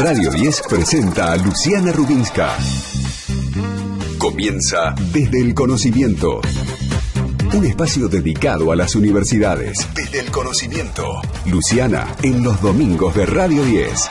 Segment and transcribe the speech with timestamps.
[0.00, 2.56] Radio 10 presenta a Luciana Rubinska.
[4.16, 6.40] Comienza desde el conocimiento.
[7.52, 9.88] Un espacio dedicado a las universidades.
[9.94, 11.20] Desde el conocimiento.
[11.46, 14.08] Luciana en los domingos de Radio 10.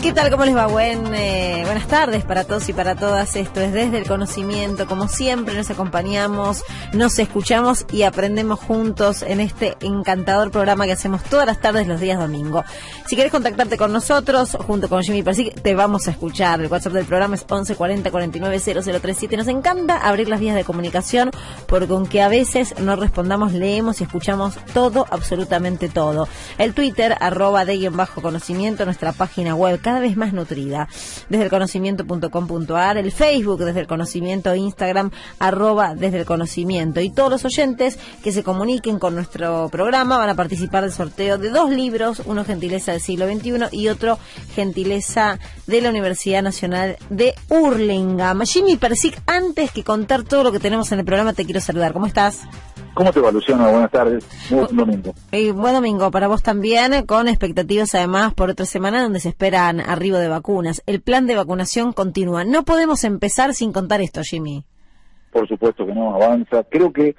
[0.00, 0.30] ¿Qué tal?
[0.30, 0.66] ¿Cómo les va?
[0.66, 3.34] Buen, eh, buenas tardes para todos y para todas.
[3.34, 4.86] Esto es Desde el Conocimiento.
[4.86, 6.62] Como siempre, nos acompañamos,
[6.92, 12.00] nos escuchamos y aprendemos juntos en este encantador programa que hacemos todas las tardes los
[12.00, 12.64] días domingo.
[13.08, 16.60] Si quieres contactarte con nosotros, junto con Jimmy Persic, te vamos a escuchar.
[16.60, 19.36] El WhatsApp del programa es 11 40 49 0037.
[19.36, 21.32] Nos encanta abrir las vías de comunicación
[21.66, 26.28] porque aunque a veces no respondamos, leemos y escuchamos todo, absolutamente todo.
[26.58, 30.88] El Twitter, arroba de guion bajo conocimiento, nuestra página web vez más nutrida.
[31.28, 37.00] Desde el conocimiento.com.ar, el Facebook desde el conocimiento, Instagram, arroba desde el conocimiento.
[37.00, 41.38] Y todos los oyentes que se comuniquen con nuestro programa van a participar del sorteo
[41.38, 44.18] de dos libros, uno gentileza del siglo XXI y otro
[44.54, 48.42] gentileza de la Universidad Nacional de Hurlingham.
[48.44, 51.94] Jimmy Persic, antes que contar todo lo que tenemos en el programa, te quiero saludar.
[51.94, 52.42] ¿Cómo estás?
[52.96, 53.70] ¿Cómo te va, Luciano?
[53.70, 54.24] Buenas tardes.
[54.48, 55.14] Buen domingo.
[55.30, 59.80] Y buen domingo para vos también, con expectativas además por otra semana donde se esperan
[59.80, 60.82] arribo de vacunas.
[60.86, 61.45] El plan de vacunación
[61.92, 62.44] continúa.
[62.44, 64.64] No podemos empezar sin contar esto, Jimmy.
[65.32, 66.64] Por supuesto que no, avanza.
[66.64, 67.14] Creo que,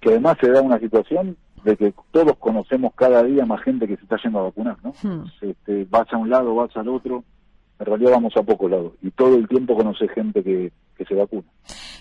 [0.00, 3.96] que además se da una situación de que todos conocemos cada día más gente que
[3.96, 4.92] se está yendo a vacunar, ¿no?
[5.02, 5.24] Hmm.
[5.40, 7.24] Este, vas a un lado, vas al otro
[7.78, 11.14] en realidad vamos a pocos lados y todo el tiempo conoce gente que, que se
[11.14, 11.44] vacuna.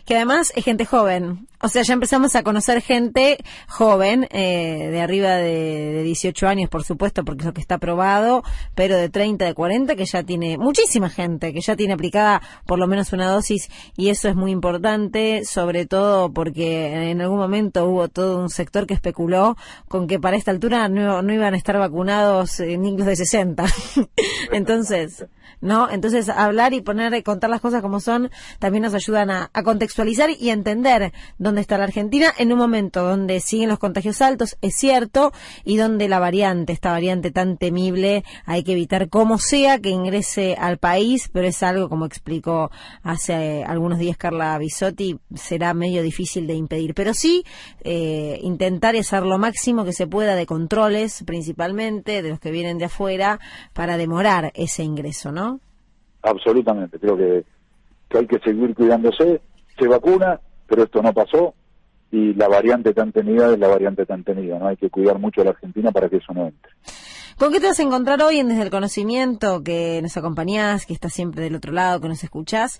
[0.05, 3.37] Que además es gente joven, o sea, ya empezamos a conocer gente
[3.69, 7.75] joven, eh, de arriba de, de, 18 años, por supuesto, porque es lo que está
[7.75, 8.43] aprobado,
[8.75, 12.79] pero de 30, de 40, que ya tiene muchísima gente, que ya tiene aplicada por
[12.79, 17.85] lo menos una dosis y eso es muy importante, sobre todo porque en algún momento
[17.85, 19.55] hubo todo un sector que especuló
[19.87, 23.65] con que para esta altura no, no iban a estar vacunados eh, niños de 60.
[24.51, 25.25] Entonces...
[25.63, 25.89] ¿no?
[25.89, 30.49] Entonces, hablar y poner, contar las cosas como son, también nos ayudan a, contextualizar y
[30.49, 35.31] entender dónde está la Argentina en un momento donde siguen los contagios altos, es cierto,
[35.63, 40.57] y donde la variante, esta variante tan temible, hay que evitar como sea que ingrese
[40.59, 42.69] al país, pero es algo, como explicó
[43.01, 46.93] hace algunos días Carla Bisotti, será medio difícil de impedir.
[46.93, 47.45] Pero sí,
[47.85, 52.77] eh, intentar hacer lo máximo que se pueda de controles, principalmente de los que vienen
[52.77, 53.39] de afuera,
[53.71, 55.52] para demorar ese ingreso, ¿no?
[56.23, 56.99] Absolutamente.
[56.99, 57.43] Creo que,
[58.17, 59.41] hay que seguir cuidándose.
[59.77, 61.53] Se vacuna, pero esto no pasó
[62.11, 64.59] y la variante tan tenida es la variante tan tenida.
[64.59, 64.67] ¿no?
[64.67, 66.71] Hay que cuidar mucho a la Argentina para que eso no entre.
[67.37, 70.93] ¿Con qué te vas a encontrar hoy en Desde el Conocimiento, que nos acompañás, que
[70.93, 72.79] estás siempre del otro lado, que nos escuchás?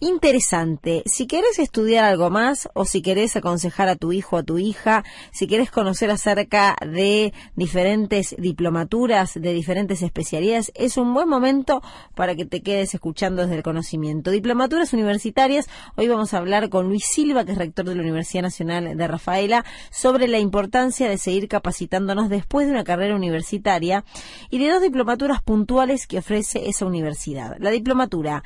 [0.00, 1.02] interesante.
[1.06, 4.58] Si querés estudiar algo más o si querés aconsejar a tu hijo o a tu
[4.58, 11.80] hija, si querés conocer acerca de diferentes diplomaturas, de diferentes especialidades, es un buen momento
[12.14, 14.30] para que te quedes escuchando desde el conocimiento.
[14.30, 18.42] Diplomaturas universitarias, hoy vamos a hablar con Luis Silva, que es rector de la Universidad
[18.42, 23.93] Nacional de Rafaela, sobre la importancia de seguir capacitándonos después de una carrera universitaria
[24.50, 27.56] y de dos diplomaturas puntuales que ofrece esa universidad.
[27.60, 28.42] La diplomatura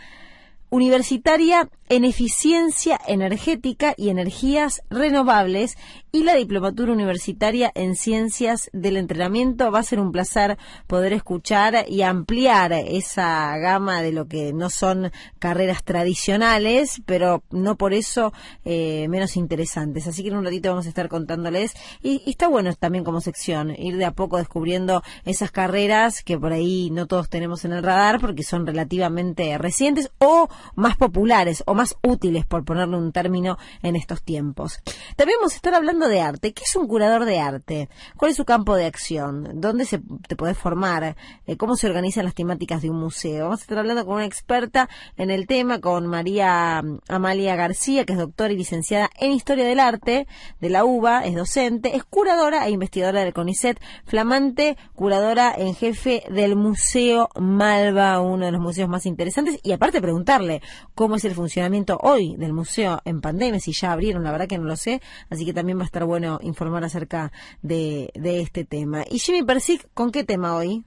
[0.70, 5.76] universitaria en eficiencia energética y energías renovables
[6.12, 9.70] y la diplomatura universitaria en ciencias del entrenamiento.
[9.70, 14.70] Va a ser un placer poder escuchar y ampliar esa gama de lo que no
[14.70, 18.32] son carreras tradicionales, pero no por eso
[18.64, 20.06] eh, menos interesantes.
[20.06, 23.20] Así que en un ratito vamos a estar contándoles y, y, está bueno también como
[23.20, 27.72] sección ir de a poco descubriendo esas carreras que por ahí no todos tenemos en
[27.72, 33.12] el radar porque son relativamente recientes o más populares o más útiles, por ponerle un
[33.12, 34.80] término, en estos tiempos.
[35.16, 36.52] También vamos a estar hablando de arte.
[36.52, 37.88] ¿Qué es un curador de arte?
[38.16, 39.60] ¿Cuál es su campo de acción?
[39.60, 41.16] ¿Dónde se te puede formar?
[41.46, 43.44] Eh, ¿Cómo se organizan las temáticas de un museo?
[43.44, 48.04] Vamos a estar hablando con una experta en el tema, con María mm, Amalia García,
[48.04, 50.26] que es doctora y licenciada en Historia del Arte
[50.60, 56.24] de la UBA, es docente, es curadora e investigadora del CONICET, flamante curadora en jefe
[56.30, 60.47] del Museo Malva, uno de los museos más interesantes, y aparte preguntarle
[60.94, 64.58] cómo es el funcionamiento hoy del museo en pandemia, si ya abrieron, la verdad que
[64.58, 65.00] no lo sé,
[65.30, 69.04] así que también va a estar bueno informar acerca de, este tema.
[69.10, 70.84] Y Jimmy Persic, ¿con qué tema hoy?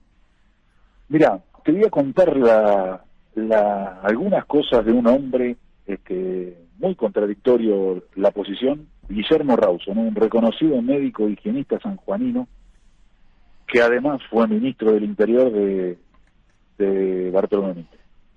[1.09, 3.03] Mira, te voy a contar la,
[3.35, 10.81] la, algunas cosas de un hombre este, muy contradictorio la posición, Guillermo Rauso, un reconocido
[10.81, 12.47] médico higienista sanjuanino,
[13.67, 17.85] que además fue ministro del Interior de Bartolomé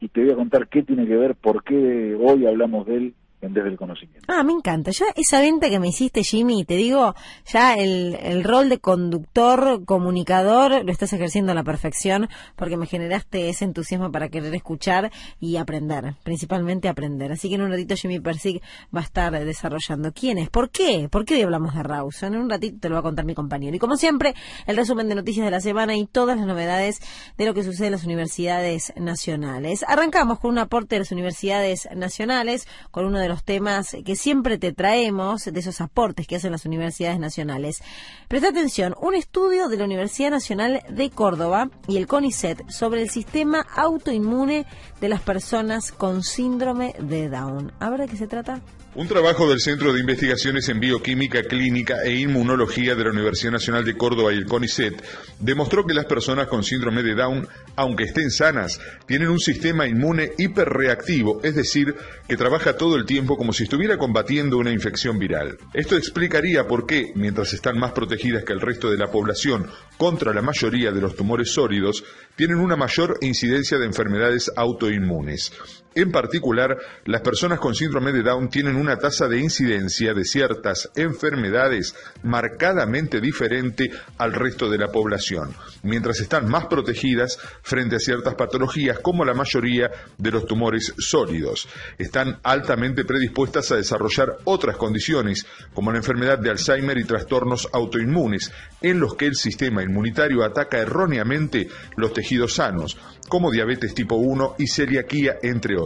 [0.05, 3.15] y te voy a contar qué tiene que ver, por qué hoy hablamos de él
[3.53, 4.27] desde el conocimiento.
[4.29, 4.91] Ah, me encanta.
[4.91, 7.15] Ya esa venta que me hiciste, Jimmy, te digo,
[7.47, 12.87] ya el, el rol de conductor, comunicador, lo estás ejerciendo a la perfección porque me
[12.87, 15.11] generaste ese entusiasmo para querer escuchar
[15.41, 17.33] y aprender, principalmente aprender.
[17.33, 18.63] Así que en un ratito Jimmy Persig
[18.95, 20.13] va a estar desarrollando.
[20.13, 20.51] ¿Quién es?
[20.51, 21.09] ¿Por qué?
[21.11, 22.35] ¿Por qué hoy hablamos de Rawson?
[22.35, 23.77] En un ratito te lo va a contar mi compañero.
[23.77, 24.35] Y como siempre,
[24.67, 27.01] el resumen de noticias de la semana y todas las novedades
[27.37, 29.85] de lo que sucede en las universidades nacionales.
[29.87, 34.59] Arrancamos con un aporte de las universidades nacionales, con uno de los temas que siempre
[34.59, 37.83] te traemos, de esos aportes que hacen las universidades nacionales.
[38.29, 43.11] Presta atención, un estudio de la Universidad Nacional de Córdoba y el CONICET sobre el
[43.11, 44.67] sistema autoinmune
[45.01, 47.73] de las personas con síndrome de Down.
[47.81, 48.61] ¿A ver de qué se trata?
[48.97, 53.85] Un trabajo del Centro de Investigaciones en Bioquímica Clínica e Inmunología de la Universidad Nacional
[53.85, 55.03] de Córdoba y el CONICET
[55.41, 60.31] demostró que las personas con síndrome de Down, aunque estén sanas, tienen un sistema inmune
[60.39, 61.97] hiperreactivo, es decir,
[62.29, 65.59] que trabaja todo el tiempo como si estuviera combatiendo una infección viral.
[65.73, 69.67] Esto explicaría por qué, mientras están más protegidas que el resto de la población
[69.99, 72.05] contra la mayoría de los tumores sólidos,
[72.37, 75.51] tienen una mayor incidencia de enfermedades autoinmunes.
[75.97, 80.91] En particular, las personas con síndrome de Down tienen una tasa de incidencia de ciertas
[80.97, 81.95] enfermedades
[82.25, 85.55] marcadamente diferente al resto de la población,
[85.85, 89.89] mientras están más protegidas frente a ciertas patologías como la mayoría
[90.19, 91.69] de los tumores sólidos.
[91.97, 98.51] Están altamente predispuestas a desarrollar otras condiciones, como la enfermedad de Alzheimer y trastornos autoinmunes,
[98.83, 102.97] en los que el sistema inmunitario ataca erróneamente los tejidos sanos,
[103.29, 105.84] como diabetes tipo 1 y celiaquía, entre otros.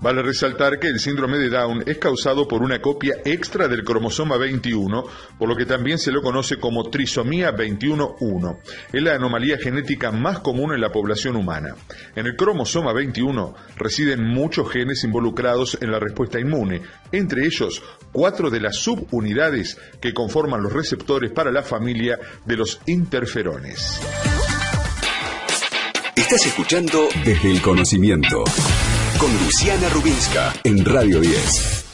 [0.00, 4.36] Vale resaltar que el síndrome de Down es causado por una copia extra del cromosoma
[4.36, 5.04] 21,
[5.38, 8.58] por lo que también se lo conoce como trisomía 21-1.
[8.92, 11.74] Es la anomalía genética más común en la población humana.
[12.14, 16.82] En el cromosoma 21 residen muchos genes involucrados en la respuesta inmune,
[17.12, 17.82] entre ellos
[18.12, 24.00] cuatro de las subunidades que conforman los receptores para la familia de los interferones.
[26.16, 28.42] Estás escuchando Desde el Conocimiento
[29.18, 31.85] con Luciana Rubinska en Radio 10.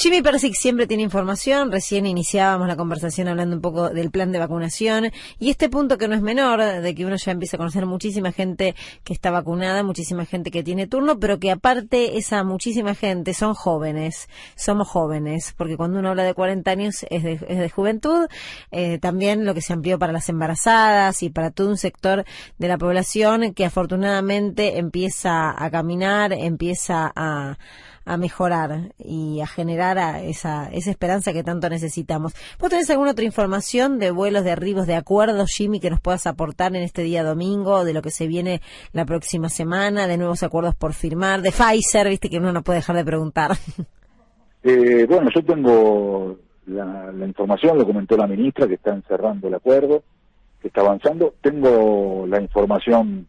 [0.00, 1.72] Jimmy Persic siempre tiene información.
[1.72, 5.10] Recién iniciábamos la conversación hablando un poco del plan de vacunación
[5.40, 8.30] y este punto que no es menor, de que uno ya empieza a conocer muchísima
[8.30, 13.34] gente que está vacunada, muchísima gente que tiene turno, pero que aparte esa muchísima gente
[13.34, 17.68] son jóvenes, somos jóvenes, porque cuando uno habla de 40 años es de, es de
[17.68, 18.28] juventud.
[18.70, 22.24] Eh, también lo que se amplió para las embarazadas y para todo un sector
[22.56, 27.58] de la población que afortunadamente empieza a caminar, empieza a
[28.08, 32.34] a mejorar y a generar a esa, esa esperanza que tanto necesitamos.
[32.58, 36.26] ¿Vos tenés alguna otra información de vuelos, de arribos, de acuerdos, Jimmy, que nos puedas
[36.26, 38.62] aportar en este día domingo, de lo que se viene
[38.92, 42.78] la próxima semana, de nuevos acuerdos por firmar, de Pfizer, viste que uno no puede
[42.78, 43.52] dejar de preguntar?
[44.64, 49.54] Eh, bueno, yo tengo la, la información, lo comentó la ministra, que está encerrando el
[49.54, 50.02] acuerdo,
[50.60, 51.34] que está avanzando.
[51.40, 53.28] Tengo la información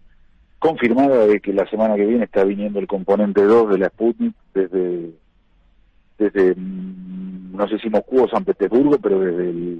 [0.59, 4.35] confirmada de que la semana que viene está viniendo el componente 2 de la Sputnik
[4.53, 5.11] desde,
[6.17, 9.79] desde mm, no sé si Moscú o San Petersburgo, pero desde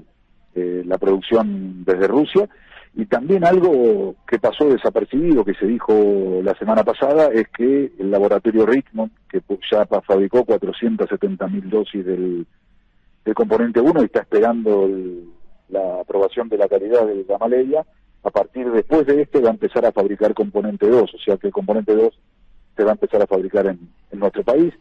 [0.54, 2.48] eh, la producción desde Rusia.
[2.96, 8.10] Y también algo que pasó desapercibido, que se dijo la semana pasada, es que el
[8.10, 9.40] laboratorio Richmond, que
[9.70, 12.46] ya fabricó 470 mil dosis del,
[13.24, 14.88] del componente 1 y está esperando
[15.68, 17.84] la aprobación de la calidad de la Gamaleya,
[18.22, 21.48] a partir después de este va a empezar a fabricar componente 2, o sea que
[21.48, 22.18] el componente 2
[22.76, 23.78] se va a empezar a fabricar en,
[24.12, 24.72] nuestro país.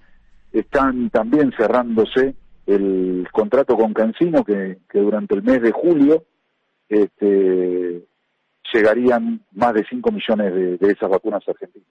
[0.51, 6.24] Están también cerrándose el contrato con Cancino, que, durante el mes de julio
[6.88, 8.03] este,
[8.74, 11.88] llegarían más de 5 millones de, de esas vacunas argentinas.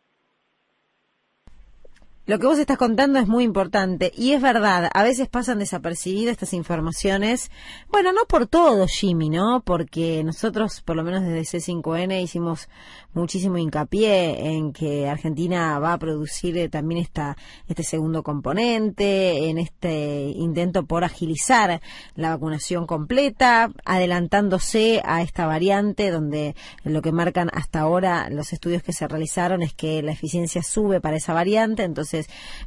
[2.28, 6.32] Lo que vos estás contando es muy importante y es verdad, a veces pasan desapercibidas
[6.32, 7.50] estas informaciones.
[7.90, 9.62] Bueno, no por todo, Jimmy, ¿no?
[9.64, 12.68] Porque nosotros, por lo menos desde C5N, hicimos
[13.14, 17.34] muchísimo hincapié en que Argentina va a producir eh, también esta,
[17.66, 21.80] este segundo componente, en este intento por agilizar
[22.14, 26.54] la vacunación completa, adelantándose a esta variante donde
[26.84, 31.00] lo que marcan hasta ahora los estudios que se realizaron es que la eficiencia sube
[31.00, 32.17] para esa variante, entonces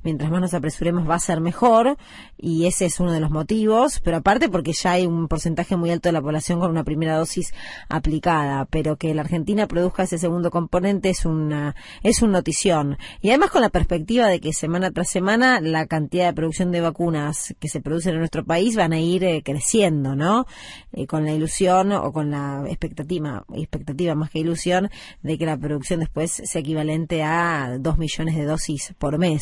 [0.04, 1.98] mientras más nos apresuremos va a ser mejor
[2.38, 5.92] y ese es uno de los motivos, pero aparte porque ya hay un porcentaje muy
[5.92, 7.54] alto de la población con una primera dosis
[7.90, 13.30] aplicada, pero que la Argentina produzca ese segundo componente es una es un notición y
[13.30, 17.56] además con la perspectiva de que semana tras semana la cantidad de producción de vacunas
[17.60, 20.46] que se producen en nuestro país van a ir eh, creciendo, ¿no?
[20.94, 24.90] Eh, con la ilusión o con la expectativa expectativa más que ilusión
[25.22, 29.41] de que la producción después sea equivalente a dos millones de dosis por mes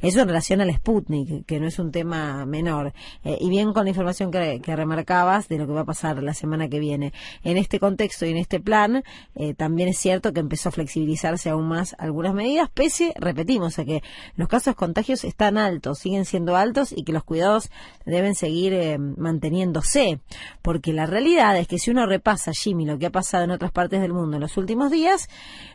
[0.00, 2.92] Eso en relación al Sputnik, que no es un tema menor.
[3.24, 6.34] Eh, y bien con la información que, remarcabas de lo que va a pasar la
[6.34, 7.12] semana que viene.
[7.42, 9.02] En este contexto y en este plan,
[9.34, 13.84] eh, también es cierto que empezó a flexibilizarse aún más algunas medidas, pese, repetimos, a
[13.84, 14.02] que
[14.36, 17.70] los casos contagios están altos, siguen siendo altos y que los cuidados
[18.06, 20.20] deben seguir eh, manteniéndose.
[20.62, 23.72] Porque la realidad es que si uno repasa, Jimmy, lo que ha pasado en otras
[23.72, 25.28] partes del mundo en los últimos días,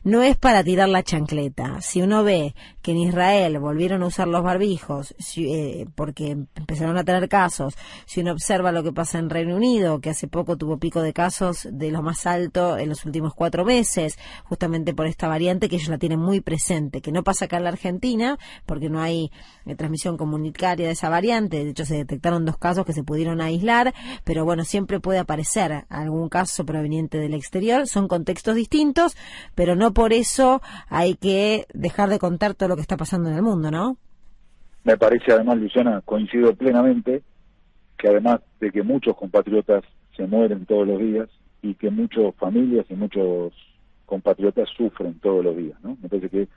[0.04, 1.82] no es para tirar la chancleta.
[1.82, 7.04] Si uno ve que en Israel volvieron a usar los barbijos eh, porque empezaron a
[7.04, 10.78] tener casos, si uno observa lo que pasa en Reino Unido, que hace poco tuvo
[10.78, 15.28] pico de casos de lo más alto en los últimos cuatro meses, justamente por esta
[15.28, 18.90] variante que ellos la tienen muy presente, que no pasa acá en la Argentina, porque
[18.90, 19.32] no hay
[19.66, 23.42] eh, transmisión comunitaria de esa variante, de hecho se detectaron dos casos que se pudieron
[23.42, 23.94] aislar,
[24.24, 29.16] pero bueno, siempre puede aparecer algún caso proveniente del exterior, son contextos distintos,
[29.56, 33.36] pero no por eso hay que dejar de contar todo lo que está pasando en
[33.36, 33.98] el mundo, ¿no?
[34.84, 37.24] Me parece además, Luciana, coincido plenamente
[37.98, 39.84] que además de que muchos compatriotas
[40.16, 41.30] se mueren todos los días
[41.62, 43.54] y que muchas familias y muchos
[44.06, 45.98] compatriotas sufren todos los días, ¿no?
[46.02, 46.48] Me parece que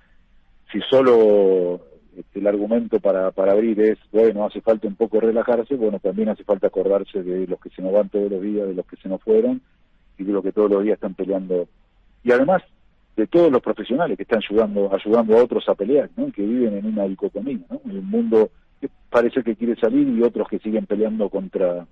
[0.73, 1.81] si solo
[2.17, 6.29] este, el argumento para, para abrir es, bueno, hace falta un poco relajarse, bueno, también
[6.29, 8.97] hace falta acordarse de los que se nos van todos los días, de los que
[8.97, 9.61] se nos fueron
[10.19, 11.69] y de los que todos los días están peleando.
[12.25, 12.63] Y además,
[13.17, 16.31] de todos los profesionales que están ayudando, ayudando a otros a pelear, ¿no?
[16.31, 17.81] que viven en una dicotomía, ¿no?
[17.85, 21.87] en un mundo que parece que quiere salir y otros que siguen peleando contra,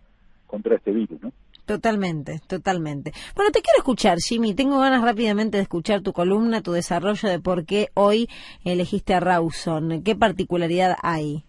[0.47, 1.23] contra este virus.
[1.23, 1.33] ¿no?
[1.65, 3.13] Totalmente, totalmente.
[3.35, 4.55] Bueno, te quiero escuchar, Jimmy.
[4.55, 8.29] Tengo ganas rápidamente de escuchar tu columna, tu desarrollo de por qué hoy
[8.65, 10.03] elegiste a Rawson.
[10.03, 11.43] ¿Qué particularidad hay?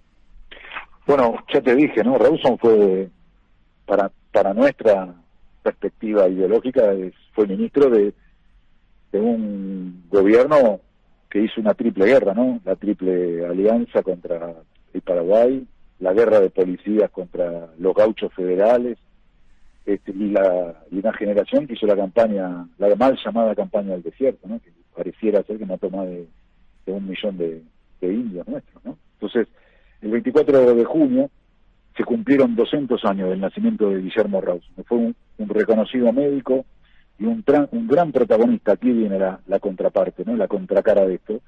[1.05, 2.17] Bueno, ya te dije, ¿no?
[2.17, 3.10] Rawson fue,
[3.86, 5.13] para, para nuestra
[5.62, 6.94] perspectiva ideológica,
[7.34, 8.13] fue ministro de,
[9.15, 10.81] de un gobierno
[11.29, 12.60] que hizo una triple guerra, ¿no?
[12.65, 14.53] La triple alianza contra
[14.93, 15.65] el Paraguay,
[16.00, 18.98] la guerra de policías contra los gauchos federales,
[19.86, 24.03] este, y, la, y una generación que hizo la campaña, la mal llamada campaña del
[24.03, 24.60] desierto, ¿no?
[24.60, 26.27] que pareciera ser que mató más de,
[26.88, 27.62] un millón de,
[28.01, 28.84] indios nuestros.
[28.84, 28.98] ¿no?
[29.13, 29.48] Entonces,
[30.01, 31.29] el 24 de junio
[31.95, 34.63] se cumplieron 200 años del nacimiento de Guillermo Raus.
[34.86, 36.65] Fue un, reconocido médico
[37.19, 38.74] y un, un gran protagonista.
[38.74, 40.36] Aquí viene la, contraparte, ¿no?
[40.36, 41.41] la contracara de esto,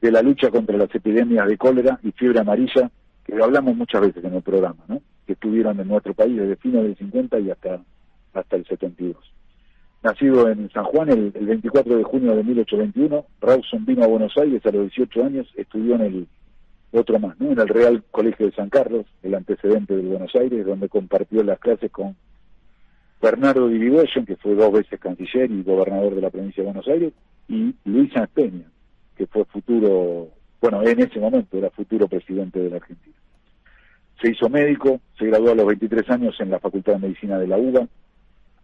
[0.00, 2.90] de la lucha contra las epidemias de cólera y fiebre amarilla,
[3.24, 4.82] que hablamos muchas veces en el programa.
[4.88, 5.00] ¿no?
[5.30, 7.80] que estuvieron en nuestro país desde fines del 50 y hasta,
[8.34, 9.16] hasta el 72.
[10.02, 14.66] Nacido en San Juan el, 24 de junio de 1821, Rawson vino a Buenos Aires
[14.66, 16.28] a los 18 años, estudió en el
[16.90, 17.52] otro más, ¿no?
[17.52, 21.60] en el Real Colegio de San Carlos, el antecedente de Buenos Aires, donde compartió las
[21.60, 22.16] clases con
[23.20, 23.78] Bernardo Di
[24.26, 27.12] que fue dos veces canciller y gobernador de la provincia de Buenos Aires,
[27.48, 28.64] y Luisa Peña,
[29.16, 30.28] que fue futuro,
[30.60, 33.16] bueno, en ese momento era futuro presidente de la Argentina.
[34.22, 37.46] Se hizo médico, se graduó a los 23 años en la Facultad de Medicina de
[37.46, 37.86] la UBA,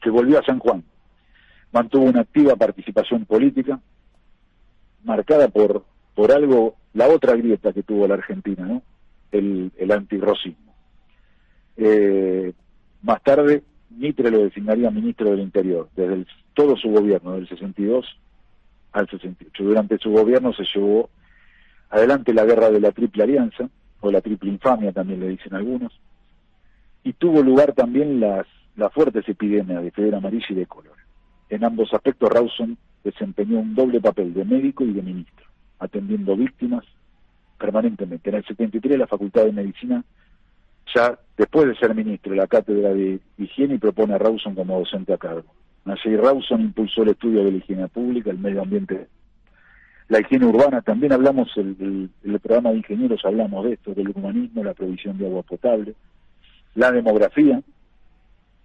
[0.03, 0.85] se volvió a San Juan,
[1.73, 3.81] mantuvo una activa participación política,
[5.05, 5.85] marcada por,
[6.15, 8.83] por algo, la otra grieta que tuvo la Argentina, ¿no?
[9.33, 10.75] el, el antirrocismo.
[11.77, 12.53] Eh,
[13.03, 13.63] más tarde,
[13.97, 18.07] Mitre lo designaría ministro del Interior, desde todo su gobierno, del 62
[18.93, 19.65] al 68.
[19.65, 21.09] Durante su gobierno se llevó
[21.91, 23.69] adelante la guerra de la Triple Alianza,
[24.01, 25.99] o la triple infamia también le dicen algunos,
[27.03, 30.97] y tuvo lugar también las, las fuertes epidemias de fiebre amarilla y de color.
[31.49, 35.47] En ambos aspectos Rawson desempeñó un doble papel de médico y de ministro,
[35.79, 36.85] atendiendo víctimas
[37.59, 38.29] permanentemente.
[38.29, 40.05] En el 73 la Facultad de Medicina,
[40.97, 45.13] ya después de ser ministro de la Cátedra de Higiene, propone a Rawson como docente
[45.13, 45.45] a cargo.
[45.85, 49.07] Allí Rawson impulsó el estudio de la higiene pública, el medio ambiente
[50.09, 54.63] la higiene urbana, también hablamos, el, el, programa de ingenieros hablamos de esto, del humanismo,
[54.63, 55.95] la provisión de agua potable,
[56.77, 57.61] la demografía,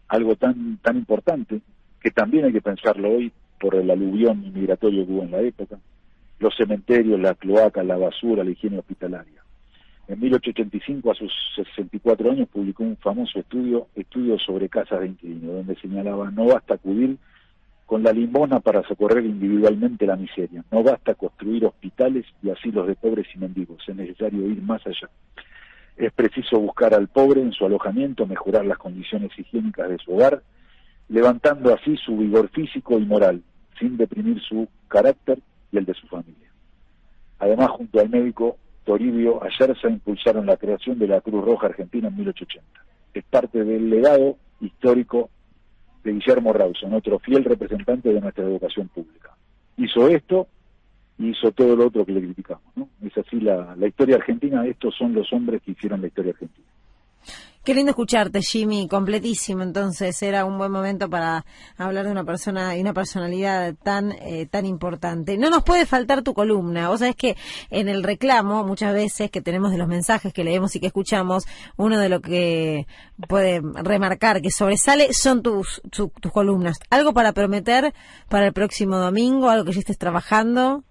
[0.07, 1.61] algo tan, tan importante
[1.99, 5.79] que también hay que pensarlo hoy por el aluvión inmigratorio que hubo en la época,
[6.39, 9.41] los cementerios, la cloaca, la basura, la higiene hospitalaria.
[10.11, 15.55] En 1885, a sus 64 años, publicó un famoso estudio, estudio sobre casas de inquilinos,
[15.55, 17.17] donde señalaba no basta acudir
[17.85, 20.65] con la limona para socorrer individualmente la miseria.
[20.69, 25.09] No basta construir hospitales y asilos de pobres y mendigos, es necesario ir más allá.
[25.95, 30.43] Es preciso buscar al pobre en su alojamiento, mejorar las condiciones higiénicas de su hogar,
[31.07, 33.41] levantando así su vigor físico y moral,
[33.79, 35.39] sin deprimir su carácter
[35.71, 36.51] y el de su familia.
[37.39, 42.15] Además, junto al médico Toribio Ayerza impulsaron la creación de la Cruz Roja Argentina en
[42.17, 42.85] 1880.
[43.13, 45.29] Es parte del legado histórico
[46.03, 49.35] de Guillermo Rawson, otro fiel representante de nuestra educación pública.
[49.77, 50.47] Hizo esto
[51.17, 52.63] y hizo todo lo otro que le criticamos.
[52.75, 52.89] ¿no?
[53.05, 56.67] Es así la, la historia argentina, estos son los hombres que hicieron la historia argentina.
[57.63, 59.61] Qué lindo escucharte, Jimmy, completísimo.
[59.61, 61.45] Entonces era un buen momento para
[61.77, 65.37] hablar de una persona y una personalidad tan eh, tan importante.
[65.37, 66.89] No nos puede faltar tu columna.
[66.89, 67.35] Vos sabés que
[67.69, 71.45] en el reclamo, muchas veces que tenemos de los mensajes que leemos y que escuchamos,
[71.77, 72.87] uno de lo que
[73.27, 76.79] puede remarcar que sobresale son tus, tus columnas.
[76.89, 77.93] ¿Algo para prometer
[78.27, 79.51] para el próximo domingo?
[79.51, 80.83] ¿Algo que ya estés trabajando?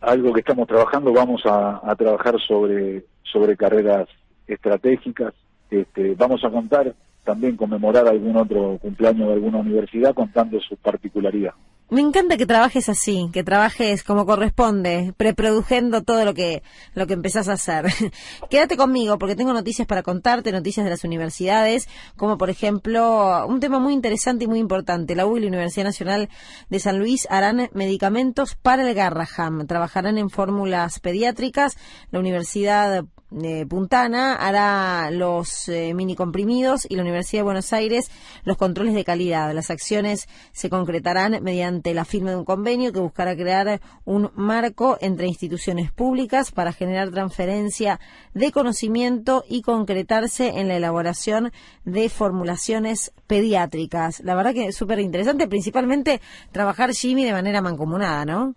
[0.00, 4.08] Algo que estamos trabajando, vamos a, a trabajar sobre, sobre carreras
[4.48, 5.32] estratégicas
[5.70, 6.94] este, vamos a contar
[7.24, 11.52] también conmemorar algún otro cumpleaños de alguna universidad contando su particularidad.
[11.88, 17.12] Me encanta que trabajes así, que trabajes como corresponde, preproduciendo todo lo que lo que
[17.12, 17.86] empezás a hacer.
[18.50, 23.60] Quédate conmigo porque tengo noticias para contarte, noticias de las universidades, como por ejemplo un
[23.60, 25.14] tema muy interesante y muy importante.
[25.14, 26.28] La UBI y la Universidad Nacional
[26.70, 31.76] de San Luis harán medicamentos para el Garraham, trabajarán en fórmulas pediátricas.
[32.10, 33.04] La Universidad
[33.42, 38.10] eh, Puntana hará los eh, mini comprimidos y la Universidad de Buenos Aires
[38.44, 39.52] los controles de calidad.
[39.52, 44.96] Las acciones se concretarán mediante la firma de un convenio que buscará crear un marco
[45.00, 47.98] entre instituciones públicas para generar transferencia
[48.34, 51.52] de conocimiento y concretarse en la elaboración
[51.84, 54.20] de formulaciones pediátricas.
[54.20, 56.20] La verdad que es súper interesante, principalmente
[56.52, 58.54] trabajar Jimmy de manera mancomunada, ¿no?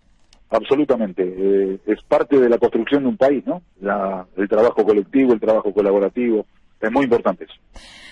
[0.50, 1.22] Absolutamente.
[1.22, 3.62] Eh, es parte de la construcción de un país, ¿no?
[4.36, 6.44] el trabajo colectivo, el trabajo colaborativo.
[6.80, 7.54] Es muy importante eso.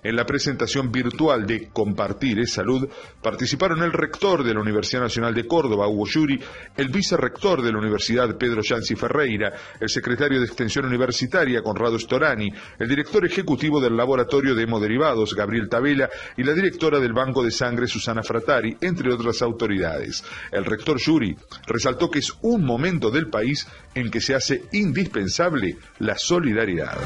[0.04, 2.88] En la presentación virtual de Compartir es Salud
[3.22, 6.39] participaron el rector de la Universidad Nacional de Córdoba, Hugo Yuri,
[6.78, 12.52] el vicerrector de la Universidad, Pedro Yancy Ferreira, el secretario de Extensión Universitaria, Conrado Storani,
[12.80, 17.52] el director ejecutivo del Laboratorio de Hemoderivados, Gabriel Tabela, y la directora del Banco de
[17.52, 20.21] Sangre, Susana Fratari, entre otras autoridades.
[20.51, 21.34] El rector Yuri
[21.65, 26.97] resaltó que es un momento del país en que se hace indispensable la solidaridad.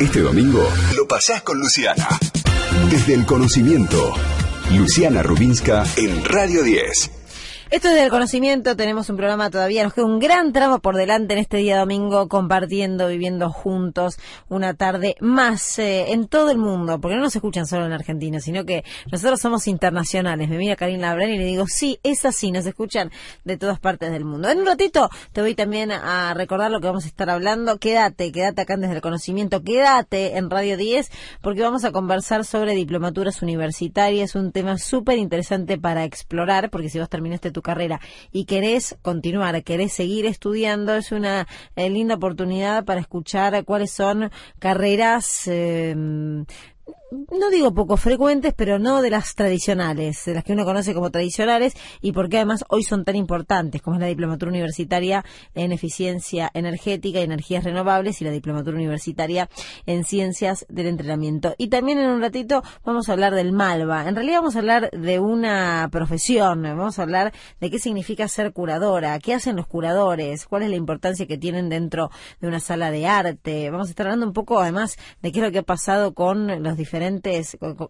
[0.00, 2.08] Este domingo lo pasás con Luciana.
[2.90, 4.14] Desde el conocimiento,
[4.70, 7.13] Luciana Rubinska en Radio 10.
[7.74, 11.34] Esto es del conocimiento, tenemos un programa todavía, nos queda un gran tramo por delante
[11.34, 14.16] en este día domingo, compartiendo, viviendo juntos
[14.48, 18.38] una tarde más eh, en todo el mundo, porque no nos escuchan solo en Argentina,
[18.38, 20.48] sino que nosotros somos internacionales.
[20.48, 23.10] Me mira Karim Labrán y le digo, sí, es así, nos escuchan
[23.42, 24.48] de todas partes del mundo.
[24.48, 27.78] En un ratito te voy también a recordar lo que vamos a estar hablando.
[27.78, 31.10] Quédate, quédate acá desde el conocimiento, quédate en Radio 10,
[31.42, 37.00] porque vamos a conversar sobre diplomaturas universitarias, un tema súper interesante para explorar, porque si
[37.00, 38.00] vos terminaste tu carrera.
[38.30, 44.30] Y querés continuar, querés seguir estudiando, es una eh, linda oportunidad para escuchar cuáles son
[44.60, 45.96] carreras eh,
[47.14, 51.10] no digo poco frecuentes, pero no de las tradicionales, de las que uno conoce como
[51.10, 55.24] tradicionales y porque además hoy son tan importantes, como es la diplomatura universitaria
[55.54, 59.48] en eficiencia energética y energías renovables y la diplomatura universitaria
[59.86, 61.54] en ciencias del entrenamiento.
[61.58, 64.08] Y también en un ratito vamos a hablar del Malva.
[64.08, 68.52] En realidad vamos a hablar de una profesión, vamos a hablar de qué significa ser
[68.52, 72.90] curadora, qué hacen los curadores, cuál es la importancia que tienen dentro de una sala
[72.90, 73.70] de arte.
[73.70, 76.62] Vamos a estar hablando un poco además de qué es lo que ha pasado con
[76.62, 77.03] los diferentes,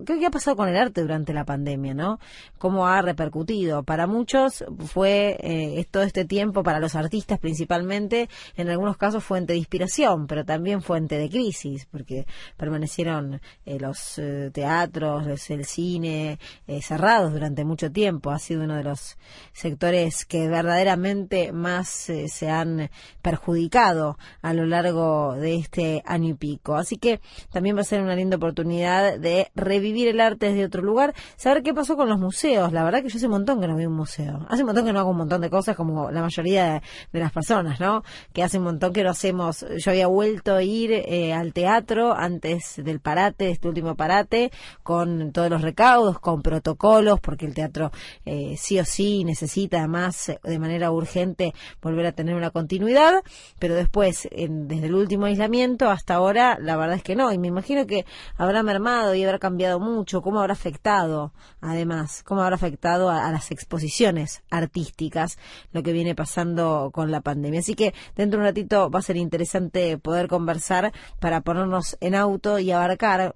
[0.06, 2.18] qué ha pasado con el arte durante la pandemia, ¿no?
[2.58, 3.82] Cómo ha repercutido.
[3.82, 9.52] Para muchos fue eh, todo este tiempo, para los artistas principalmente, en algunos casos fuente
[9.52, 16.38] de inspiración, pero también fuente de crisis, porque permanecieron eh, los eh, teatros, el cine
[16.80, 18.30] cerrados durante mucho tiempo.
[18.30, 19.16] Ha sido uno de los
[19.52, 22.90] sectores que verdaderamente más se han
[23.22, 26.76] perjudicado a lo largo de este año y pico.
[26.76, 27.20] Así que
[27.52, 31.62] también va a ser una linda oportunidad de revivir el arte desde otro lugar, saber
[31.62, 32.72] qué pasó con los museos.
[32.72, 34.46] La verdad que yo hace un montón que no vi un museo.
[34.48, 37.32] Hace un montón que no hago un montón de cosas como la mayoría de, las
[37.32, 38.02] personas, ¿no?
[38.32, 39.64] Que hace un montón que no hacemos.
[39.78, 44.50] Yo había vuelto a ir eh, al teatro antes del parate, este último parate,
[44.82, 47.90] con todos los recaudos, con protocolos, porque el teatro
[48.24, 53.22] eh, sí o sí necesita además de manera urgente volver a tener una continuidad,
[53.58, 57.32] pero después, desde el último aislamiento hasta ahora, la verdad es que no.
[57.32, 58.04] Y me imagino que
[58.36, 63.50] habrá mermado y habrá cambiado mucho, cómo habrá afectado, además, cómo habrá afectado a, las
[63.50, 65.38] exposiciones artísticas
[65.72, 67.60] lo que viene pasando con la pandemia.
[67.60, 72.14] Así que dentro de un ratito va a ser interesante poder conversar para ponernos en
[72.14, 73.34] auto y abarcar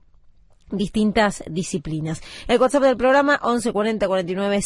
[0.70, 2.22] distintas disciplinas.
[2.46, 4.60] El WhatsApp del programa 1140 49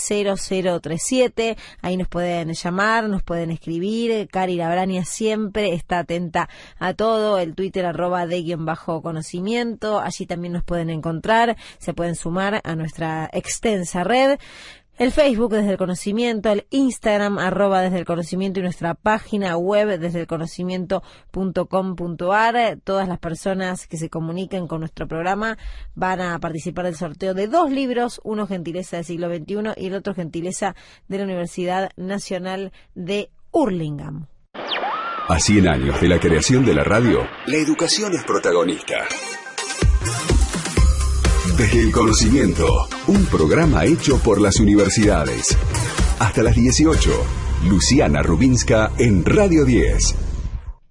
[0.80, 1.56] 0037.
[1.80, 4.28] Ahí nos pueden llamar, nos pueden escribir.
[4.28, 7.38] Cari Labrania siempre está atenta a todo.
[7.38, 10.00] El Twitter arroba de guion bajo conocimiento.
[10.00, 11.56] Allí también nos pueden encontrar.
[11.78, 14.38] Se pueden sumar a nuestra extensa red
[14.98, 19.98] el Facebook desde el conocimiento, el Instagram arroba desde el conocimiento y nuestra página web
[19.98, 22.78] desde el conocimiento.com.ar.
[22.85, 25.57] Todas las personas que se comuniquen con nuestro programa
[25.94, 29.94] van a participar del sorteo de dos libros, uno gentileza del siglo XXI y el
[29.94, 30.76] otro gentileza
[31.09, 34.26] de la Universidad Nacional de Hurlingham.
[35.28, 38.96] A 100 años de la creación de la radio, la educación es protagonista.
[41.70, 42.66] El conocimiento,
[43.07, 45.57] un programa hecho por las universidades.
[46.18, 47.11] Hasta las 18,
[47.68, 50.16] Luciana Rubinska en Radio 10.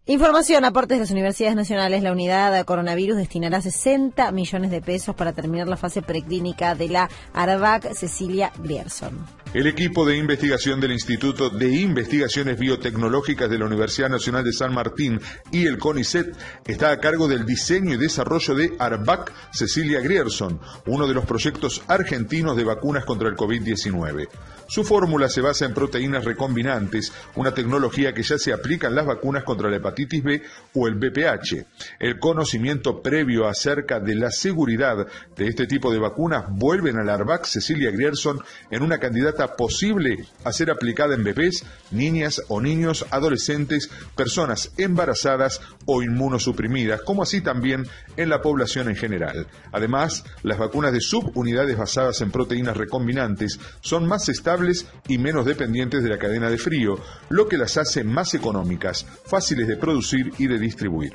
[0.05, 2.03] Información, aportes de las universidades nacionales.
[2.03, 6.87] La unidad de coronavirus destinará 60 millones de pesos para terminar la fase preclínica de
[6.87, 9.40] la ARVAC Cecilia Grierson.
[9.53, 14.73] El equipo de investigación del Instituto de Investigaciones Biotecnológicas de la Universidad Nacional de San
[14.73, 15.19] Martín
[15.51, 16.33] y el CONICET
[16.65, 21.83] está a cargo del diseño y desarrollo de ARVAC Cecilia Grierson, uno de los proyectos
[21.89, 24.29] argentinos de vacunas contra el COVID-19.
[24.71, 29.05] Su fórmula se basa en proteínas recombinantes, una tecnología que ya se aplica en las
[29.05, 30.41] vacunas contra la hepatitis B
[30.75, 31.65] o el BPH.
[31.99, 35.05] El conocimiento previo acerca de la seguridad
[35.35, 40.25] de este tipo de vacunas vuelven a la ARVAC Cecilia Grierson en una candidata posible
[40.45, 47.41] a ser aplicada en bebés, niñas o niños, adolescentes, personas embarazadas o inmunosuprimidas, como así
[47.41, 49.47] también en la población en general.
[49.73, 54.60] Además, las vacunas de subunidades basadas en proteínas recombinantes son más estables
[55.07, 59.67] y menos dependientes de la cadena de frío, lo que las hace más económicas, fáciles
[59.67, 61.13] de producir y de distribuir.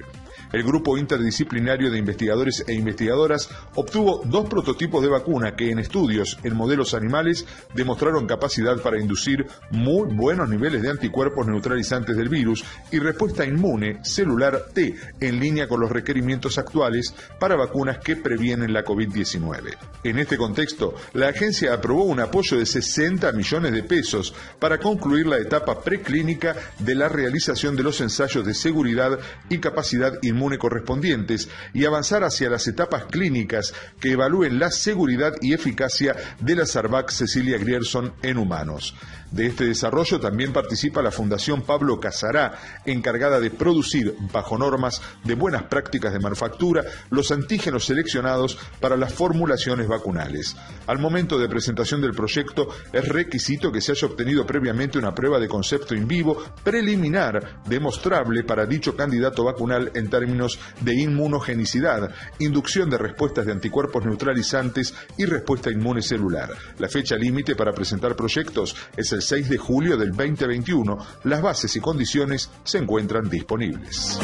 [0.52, 6.38] El grupo interdisciplinario de investigadores e investigadoras obtuvo dos prototipos de vacuna que en estudios
[6.44, 12.64] en modelos animales demostraron capacidad para inducir muy buenos niveles de anticuerpos neutralizantes del virus
[12.92, 18.72] y respuesta inmune celular T en línea con los requerimientos actuales para vacunas que previenen
[18.72, 19.76] la COVID-19.
[20.04, 25.26] En este contexto, la agencia aprobó un apoyo de 60 millones de pesos para concluir
[25.26, 30.59] la etapa preclínica de la realización de los ensayos de seguridad y capacidad inmune inmune
[30.59, 36.66] correspondientes y avanzar hacia las etapas clínicas que evalúen la seguridad y eficacia de la
[36.66, 38.94] Sarvac Cecilia Grierson en humanos.
[39.37, 45.35] De este desarrollo también participa la Fundación Pablo Casará, encargada de producir, bajo normas de
[45.35, 50.57] buenas prácticas de manufactura, los antígenos seleccionados para las formulaciones vacunales.
[50.87, 55.38] Al momento de presentación del proyecto, es requisito que se haya obtenido previamente una prueba
[55.38, 62.88] de concepto in vivo preliminar demostrable para dicho candidato vacunal en términos de inmunogenicidad, inducción
[62.88, 66.49] de respuestas de anticuerpos neutralizantes y respuesta inmune celular.
[66.79, 70.99] La fecha límite para presentar proyectos es el 6 de julio del 2021.
[71.25, 74.19] Las bases y condiciones se encuentran disponibles.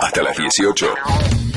[0.00, 0.86] Hasta las 18.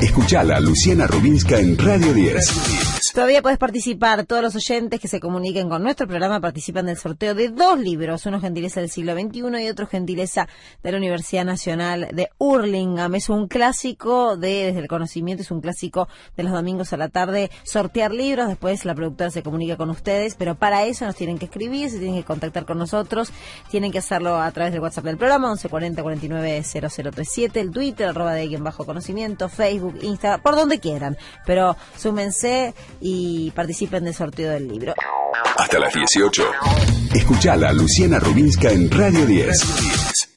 [0.00, 2.99] Escuchala Luciana Rubinska en Radio 10.
[3.14, 4.24] Todavía puedes participar.
[4.24, 8.24] Todos los oyentes que se comuniquen con nuestro programa participan del sorteo de dos libros.
[8.26, 10.48] Uno gentileza del siglo XXI y otro gentileza
[10.82, 13.16] de la Universidad Nacional de Hurlingham.
[13.16, 17.08] Es un clásico de Desde el Conocimiento, es un clásico de los domingos a la
[17.08, 17.50] tarde.
[17.64, 21.46] Sortear libros, después la productora se comunica con ustedes, pero para eso nos tienen que
[21.46, 23.32] escribir, se tienen que contactar con nosotros.
[23.70, 28.34] Tienen que hacerlo a través del WhatsApp del programa, 1140 49 0037, el Twitter, arroba
[28.34, 31.16] de bajo conocimiento, Facebook, Instagram, por donde quieran.
[31.44, 34.94] Pero súmense y participen del sorteo del libro.
[35.56, 36.42] Hasta las 18.
[37.14, 40.29] Escuchala Luciana Rubinska en Radio 10.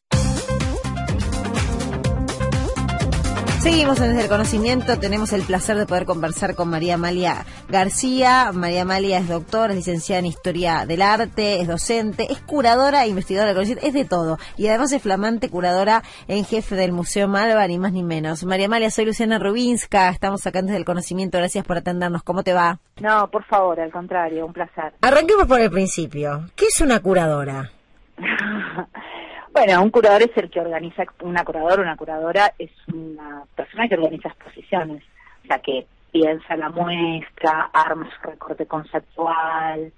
[3.63, 8.51] Seguimos en Desde el Conocimiento, tenemos el placer de poder conversar con María Amalia García.
[8.53, 13.07] María Amalia es doctora, es licenciada en Historia del Arte, es docente, es curadora e
[13.07, 14.37] investigadora conocimiento, es de todo.
[14.57, 18.43] Y además es flamante curadora en jefe del Museo Malva, ni más ni menos.
[18.43, 22.21] María Amalia, soy Luciana Rubinska, estamos acá en Desde el Conocimiento, gracias por atendernos.
[22.23, 22.79] ¿Cómo te va?
[22.99, 24.93] No, por favor, al contrario, un placer.
[24.99, 26.49] Arranquemos por el principio.
[26.57, 27.71] ¿Qué es una curadora?
[29.53, 33.93] Bueno, un curador es el que organiza, una curadora, una curadora es una persona que
[33.93, 35.03] organiza exposiciones,
[35.43, 39.93] o sea, que piensa la muestra, arma su recorte conceptual,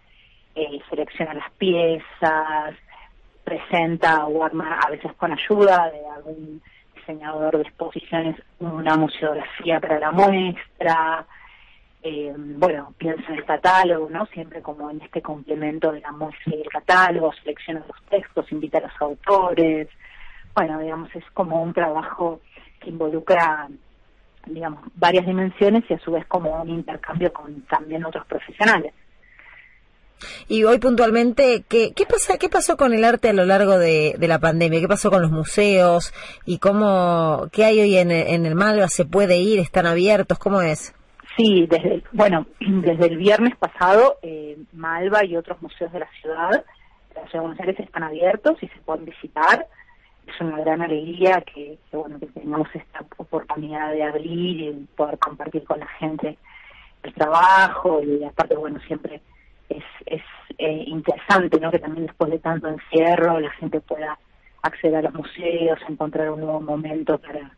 [0.55, 2.75] eh, selecciona las piezas,
[3.45, 6.61] presenta o arma, a veces con ayuda de algún
[6.93, 11.25] diseñador de exposiciones, una museografía para la muestra,
[12.07, 14.27] eh, bueno, piensa en el catálogo, ¿no?
[14.27, 16.03] Siempre como en este complemento y
[16.53, 19.87] el catálogo, selecciona los textos, invita a los autores.
[20.53, 22.41] Bueno, digamos, es como un trabajo
[22.79, 23.67] que involucra,
[24.45, 28.93] digamos, varias dimensiones y a su vez como un intercambio con también otros profesionales.
[30.47, 34.13] Y hoy puntualmente, ¿qué, qué, pasa, ¿qué pasó con el arte a lo largo de,
[34.19, 34.79] de, la pandemia?
[34.79, 36.13] ¿Qué pasó con los museos?
[36.45, 38.89] ¿Y cómo, qué hay hoy en, en el Malva?
[38.89, 39.57] ¿Se puede ir?
[39.57, 40.37] ¿Están abiertos?
[40.37, 40.94] ¿Cómo es?
[41.36, 46.52] Sí, desde bueno, desde el viernes pasado, eh, Malva y otros museos de la ciudad,
[46.52, 49.67] de la ciudad de Buenos Aires, están abiertos y se pueden visitar.
[50.26, 55.63] Es una gran alegría que, bueno que tengamos esta oportunidad de abrir y poder compartir
[55.65, 56.38] con la gente
[57.04, 59.21] el trabajo y aparte bueno siempre
[59.69, 60.24] es es
[60.58, 64.17] eh, interesante no que también después de tanto encierro la gente pueda
[64.63, 67.52] acceder a los museos encontrar un nuevo momento para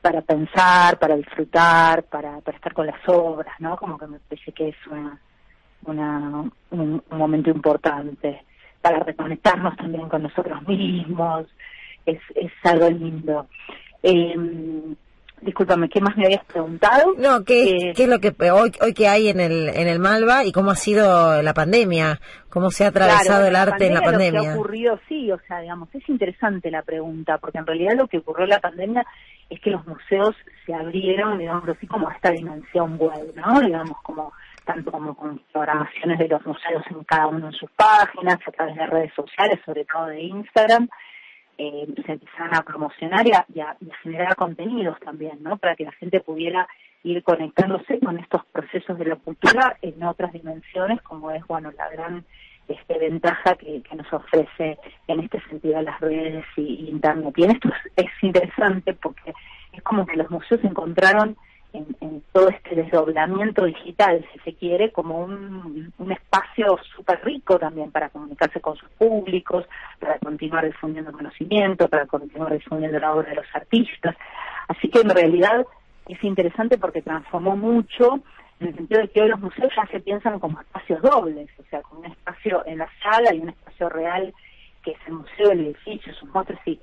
[0.00, 3.76] para pensar, para disfrutar, para, para estar con las obras, ¿no?
[3.76, 5.20] Como que me parece que es una,
[5.84, 8.44] una un, momento importante
[8.80, 11.46] para reconectarnos también con nosotros mismos,
[12.06, 13.46] es, es algo lindo.
[14.02, 14.34] Eh,
[15.40, 17.14] discúlpame, ¿qué más me habías preguntado?
[17.18, 19.98] No, ¿qué, eh, ¿qué es lo que hoy, hoy que hay en el, en el
[19.98, 22.20] Malva y cómo ha sido la pandemia?
[22.48, 24.40] ¿Cómo se ha atravesado el arte en la pandemia?
[24.40, 27.94] Lo que ha ocurrido, sí, o sea, digamos, es interesante la pregunta, porque en realidad
[27.96, 29.06] lo que ocurrió en la pandemia
[29.48, 30.34] es que los museos
[30.66, 33.60] se abrieron, digamos así, como a esta dimensión web, ¿no?
[33.60, 34.32] Digamos, como
[34.64, 38.76] tanto como con programaciones de los museos en cada uno en sus páginas, a través
[38.76, 40.88] de redes sociales, sobre todo de Instagram,
[41.62, 45.58] eh, se empezaron a promocionar y a, y a, generar contenidos también, ¿no?
[45.58, 46.66] Para que la gente pudiera
[47.02, 51.90] ir conectándose con estos procesos de la cultura en otras dimensiones, como es, bueno, la
[51.90, 52.24] gran
[52.66, 57.34] este, ventaja que, nos ofrece en este sentido las redes y, Internet.
[57.36, 59.34] Y esto es, interesante porque
[59.74, 61.36] es como que los museos encontraron
[61.72, 67.58] en, en, todo este desdoblamiento digital, si se quiere, como un, un espacio súper rico
[67.58, 69.66] también para comunicarse con sus públicos,
[69.98, 74.16] para continuar difundiendo conocimiento, para continuar difundiendo la obra de los artistas.
[74.68, 75.66] Así que en realidad
[76.06, 78.20] es interesante porque transformó mucho
[78.60, 81.62] en el sentido de que hoy los museos ya se piensan como espacios dobles, o
[81.70, 84.32] sea, como un espacio en la sala y un espacio real
[84.82, 86.80] que es el museo, el edificio, sus monstruos y,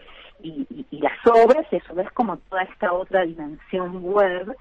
[0.91, 4.55] y, las obras, y eso es como toda esta otra dimensión web,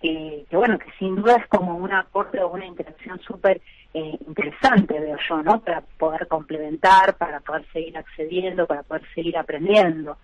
[0.00, 3.60] que, que, bueno, que sin duda es como un aporte o una interacción súper
[3.92, 5.60] eh, interesante, veo yo, ¿no?
[5.60, 10.16] Para poder complementar, para poder seguir accediendo, para poder seguir aprendiendo.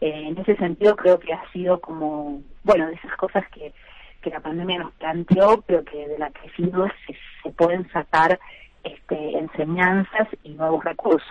[0.00, 3.72] Eh, en ese sentido creo que ha sido como, bueno, de esas cosas que
[4.24, 8.40] que la pandemia nos planteó, pero que de la que sin duda se, pueden sacar
[8.82, 11.28] este, enseñanzas y nuevos recursos.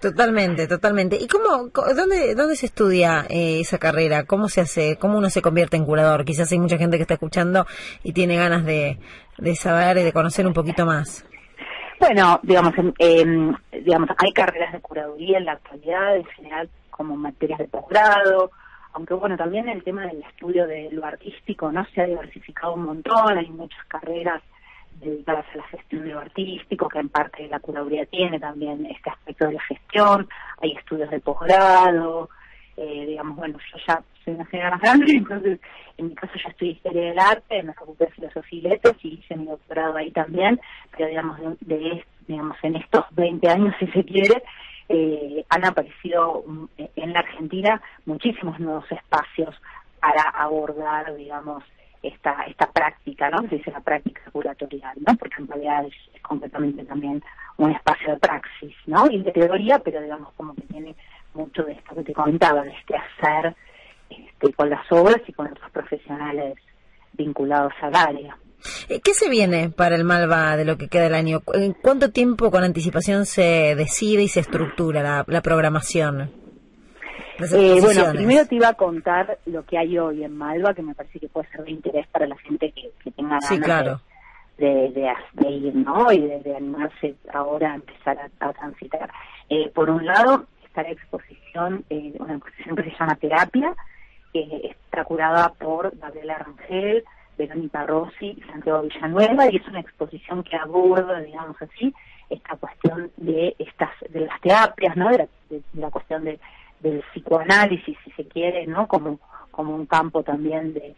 [0.00, 1.16] Totalmente, totalmente.
[1.20, 4.24] ¿Y cómo, dónde, dónde se estudia eh, esa carrera?
[4.24, 6.24] ¿Cómo se hace, cómo uno se convierte en curador?
[6.24, 7.66] Quizás hay mucha gente que está escuchando
[8.04, 8.98] y tiene ganas de,
[9.38, 11.26] de saber y de conocer un poquito más.
[11.98, 13.24] Bueno, digamos, eh,
[13.72, 18.52] digamos, hay carreras de curaduría en la actualidad, en general como materias de posgrado,
[18.92, 22.84] aunque bueno, también el tema del estudio de lo artístico no se ha diversificado un
[22.84, 24.42] montón, hay muchas carreras
[25.00, 29.10] dedicadas a la gestión de lo artístico, que en parte la curaduría tiene también este
[29.10, 30.28] aspecto de la gestión,
[30.60, 32.28] hay estudios de posgrado,
[32.76, 35.60] eh, digamos, bueno, yo ya soy una señora más grande, entonces
[35.96, 38.96] en mi caso yo estudié Historia del Arte en la Facultad de Filosofía y Letras
[39.02, 40.60] y hice mi doctorado ahí también,
[40.96, 44.42] pero digamos, de, digamos en estos 20 años, si se quiere,
[44.88, 46.64] eh, han aparecido mm,
[46.96, 49.54] en la Argentina muchísimos nuevos espacios
[50.00, 51.64] para abordar, digamos,
[52.02, 53.48] esta esta práctica, ¿no?
[53.48, 55.16] Se dice la práctica curatorial, ¿no?
[55.16, 57.22] Porque en realidad es, completamente también
[57.56, 59.10] un espacio de praxis, ¿no?
[59.10, 60.94] Y de teoría, pero digamos como que tiene
[61.34, 63.56] mucho de esto que te comentaba, de este hacer
[64.10, 66.56] este, con las obras y con otros profesionales
[67.14, 68.36] vinculados al área.
[68.88, 71.42] Eh, ¿Qué se viene para el Malva de lo que queda del año?
[71.54, 76.30] ¿En cuánto tiempo con anticipación se decide y se estructura la, programación?
[77.38, 80.94] Eh, bueno, primero te iba a contar lo que hay hoy en Malva, que me
[80.94, 84.00] parece que puede ser de interés para la gente que, tenga ganas
[84.58, 86.10] de, de, ir, ¿no?
[86.10, 89.10] Y de, animarse ahora a empezar a, transitar.
[89.48, 91.84] Eh, por un lado, está la exposición,
[92.18, 93.74] una exposición que se llama Terapia,
[94.32, 97.04] que está curada por Gabriela Rangel,
[97.38, 101.94] Verónica Rossi y Santiago Villanueva, y es una exposición que aborda, digamos así,
[102.28, 105.08] esta cuestión de estas de las terapias, ¿no?
[105.10, 105.28] De
[105.74, 106.38] la, cuestión de,
[106.80, 108.86] del psicoanálisis, si se quiere, ¿no?
[108.86, 109.18] Como,
[109.50, 110.94] como un campo también de,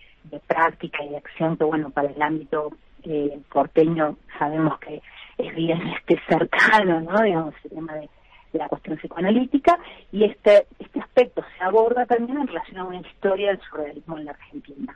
[0.47, 2.71] práctica y de acción que, bueno, para el ámbito
[3.05, 5.01] eh, porteño sabemos que
[5.39, 7.23] es bien este cercano, ¿no?
[7.23, 8.09] Digamos, el tema de,
[8.53, 9.79] la cuestión psicoanalítica,
[10.11, 14.25] y este, este aspecto se aborda también en relación a una historia del surrealismo en
[14.25, 14.93] la Argentina.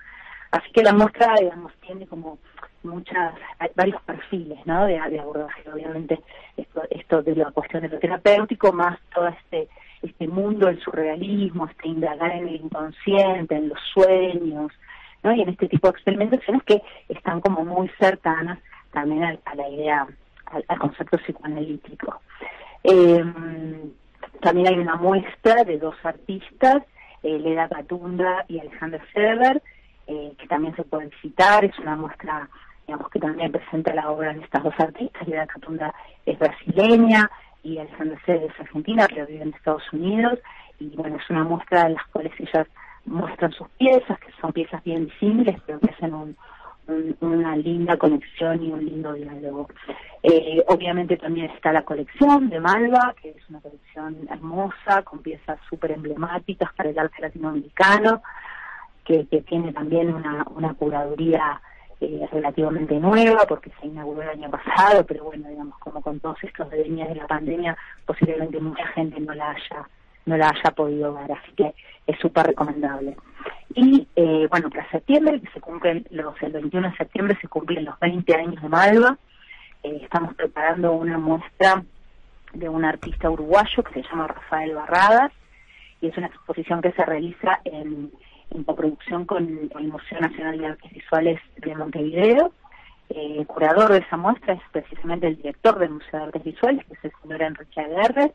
[0.50, 2.38] Así que la muestra, digamos, tiene como
[2.82, 3.34] muchas,
[3.74, 4.86] varios perfiles, ¿no?
[4.86, 6.20] De, abordaje, obviamente,
[6.56, 9.68] esto, esto de la cuestión de lo terapéutico, más todo este,
[10.04, 14.72] este mundo del surrealismo, este indagar en el inconsciente, en los sueños,
[15.22, 15.34] ¿no?
[15.34, 18.58] Y en este tipo de experimentaciones que están como muy cercanas
[18.92, 20.06] también a, la idea,
[20.68, 22.20] al, concepto psicoanalítico.
[22.82, 23.90] Em,
[24.40, 26.82] también hay una muestra de dos artistas,
[27.22, 29.62] eh, Leda Catunda y Alejandra Sever,
[30.06, 32.48] eh, que también se puede visitar, es una muestra
[32.86, 35.94] digamos que también presenta la obra de estas dos artistas, Leda Catunda
[36.26, 37.30] es brasileña
[37.64, 40.38] y Alejandra Cede es argentina, pero vive en Estados Unidos,
[40.79, 42.68] y bueno, es una muestra en las cuales ellas
[43.07, 46.37] muestran sus piezas, que son piezas bien visibles, pero que hacen un,
[47.20, 49.68] una linda conexión y un lindo diálogo.
[50.22, 55.59] Eh, obviamente también está la colección de Malva, que es una colección hermosa, con piezas
[55.68, 58.22] súper emblemáticas para el arte latinoamericano,
[59.05, 61.61] que, tiene también una, una curaduría
[62.00, 66.42] eh, relativamente nueva porque se inauguró el año pasado, pero bueno, digamos, como con todos
[66.42, 67.76] estos devenidas de la pandemia,
[68.07, 69.88] posiblemente mucha gente no la haya
[70.26, 71.74] no la haya podido ver, así que
[72.07, 73.16] es súper recomendable.
[73.74, 77.85] Y eh, bueno, para septiembre, que se cumplen los, el 21 de septiembre se cumplen
[77.85, 79.18] los 20 años de Malva,
[79.83, 81.85] eh, estamos preparando una muestra
[82.54, 85.33] de un artista uruguayo que se llama Rafael Barradas,
[86.00, 88.11] y es una exposición que se realiza en
[88.50, 92.52] en coproducción con el Museo Nacional de Artes Visuales de Montevideo.
[93.11, 96.85] el eh, curador de esa muestra es precisamente el director del Museo de Artes Visuales,
[96.87, 98.33] que es el señor Enrique Aguerre.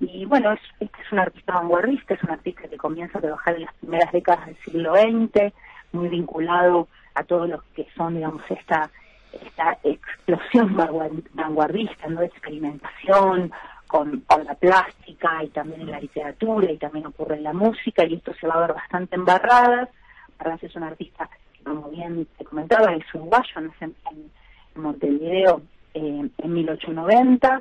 [0.00, 3.62] Y bueno, este es un artista vanguardista, es un artista que comienza a trabajar en
[3.62, 5.52] las primeras décadas del siglo XX,
[5.92, 8.90] muy vinculado a todo lo que son, digamos, esta
[9.32, 10.76] esta explosión
[11.32, 12.20] vanguardista, ¿no?
[12.20, 13.52] de experimentación,
[13.92, 18.14] con, la plástica y también en la literatura y también ocurre en la música y
[18.14, 19.90] esto se va a ver bastante embarradas.
[20.38, 23.94] Barras es un artista que, como bien te comentaba, es uruguayo, nace en,
[24.74, 25.60] en Montevideo
[25.92, 27.60] eh, en 1890,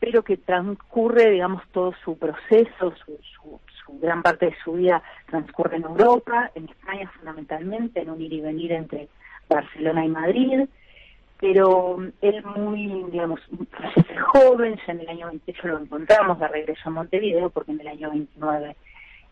[0.00, 5.02] pero que transcurre, digamos, todo su proceso, su, su, su, gran parte de su vida
[5.26, 9.08] transcurre en Europa, en España fundamentalmente, en un ir y venir entre
[9.46, 10.66] Barcelona y Madrid
[11.40, 16.82] pero él muy, digamos, fallece joven, ya en el año 28 lo encontramos de regreso
[16.84, 18.76] a Montevideo, porque en el año 29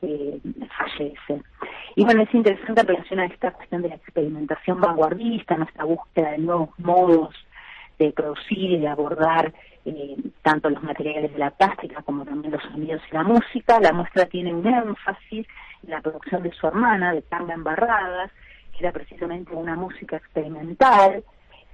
[0.02, 0.40] eh,
[0.76, 1.42] fallece.
[1.96, 6.32] Y bueno, es interesante en relación a esta cuestión de la experimentación vanguardista, nuestra búsqueda
[6.32, 7.34] de nuevos modos
[7.98, 9.52] de producir y de abordar
[9.84, 13.80] eh, tanto los materiales de la plástica como también los sonidos y la música.
[13.80, 15.46] La muestra tiene un énfasis
[15.84, 18.30] en la producción de su hermana, de Tanga Embarradas,
[18.72, 21.22] que era precisamente una música experimental,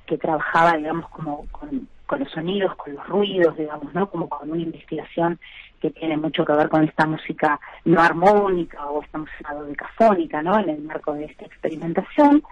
[0.07, 4.11] que trabajaba, digamos, como con, los sonidos, con los ruidos, digamos, ¿no?
[4.11, 5.39] Como con una investigación
[5.81, 10.59] que tiene mucho que ver con esta música no armónica o esta música dodecafónica, ¿no?
[10.59, 12.43] En el marco de esta experimentación.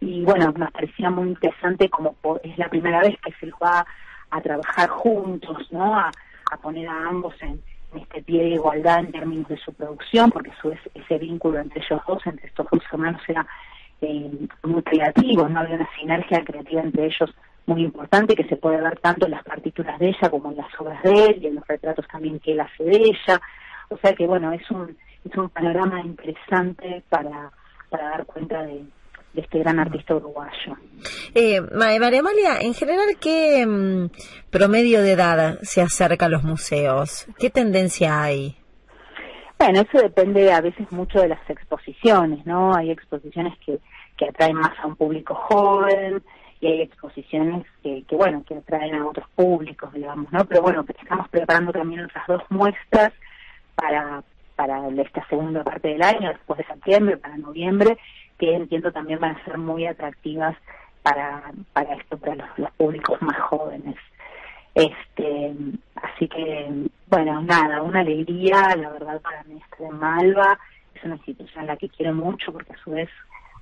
[0.00, 3.84] Y bueno, nos parecía muy interesante como es la primera vez que se los va
[4.30, 5.94] a trabajar juntos, ¿no?
[5.94, 6.10] A,
[6.60, 7.60] poner a ambos en,
[7.94, 11.82] este pie de igualdad en términos de su producción, porque a su ese vínculo entre
[11.82, 13.46] ellos dos, entre estos dos hermanos, era
[14.02, 14.30] eh,
[14.64, 17.34] muy creativos, no había una sinergia creativa entre ellos
[17.66, 20.80] muy importante que se puede ver tanto en las partituras de ella como en las
[20.80, 23.40] obras de él y en los retratos también que él hace de ella.
[23.88, 27.52] O sea que, bueno, es un, es un panorama interesante para,
[27.88, 28.84] para dar cuenta de,
[29.34, 30.76] este gran artista uruguayo.
[31.34, 34.10] Eh, María en general, ¿qué mm,
[34.50, 37.26] promedio de edad se acerca a los museos?
[37.38, 38.56] ¿Qué tendencia hay?
[39.64, 42.74] Bueno, eso depende a veces mucho de las exposiciones, ¿no?
[42.74, 43.78] Hay exposiciones que,
[44.16, 46.20] que atraen más a un público joven
[46.60, 50.44] y hay exposiciones que, bueno, que atraen a otros públicos, digamos, ¿no?
[50.46, 53.12] Pero bueno, estamos preparando también otras dos muestras
[53.76, 54.24] para,
[54.56, 57.98] para esta segunda parte del año, después de septiembre, para noviembre,
[58.40, 60.56] que entiendo también van a ser muy atractivas
[61.04, 63.94] para, para esto, para los, públicos más jóvenes.
[64.74, 65.54] Este,
[66.02, 70.58] así que, bueno, nada, una alegría, la verdad, para mí estar en Malva,
[70.94, 73.08] es una institución a la que quiero mucho, porque a su vez,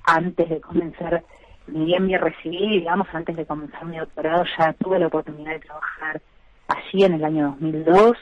[0.05, 1.23] antes de comenzar,
[1.67, 5.61] ni bien me recibí, digamos, antes de comenzar mi doctorado, ya tuve la oportunidad de
[5.61, 6.21] trabajar
[6.69, 8.17] allí en el año 2002,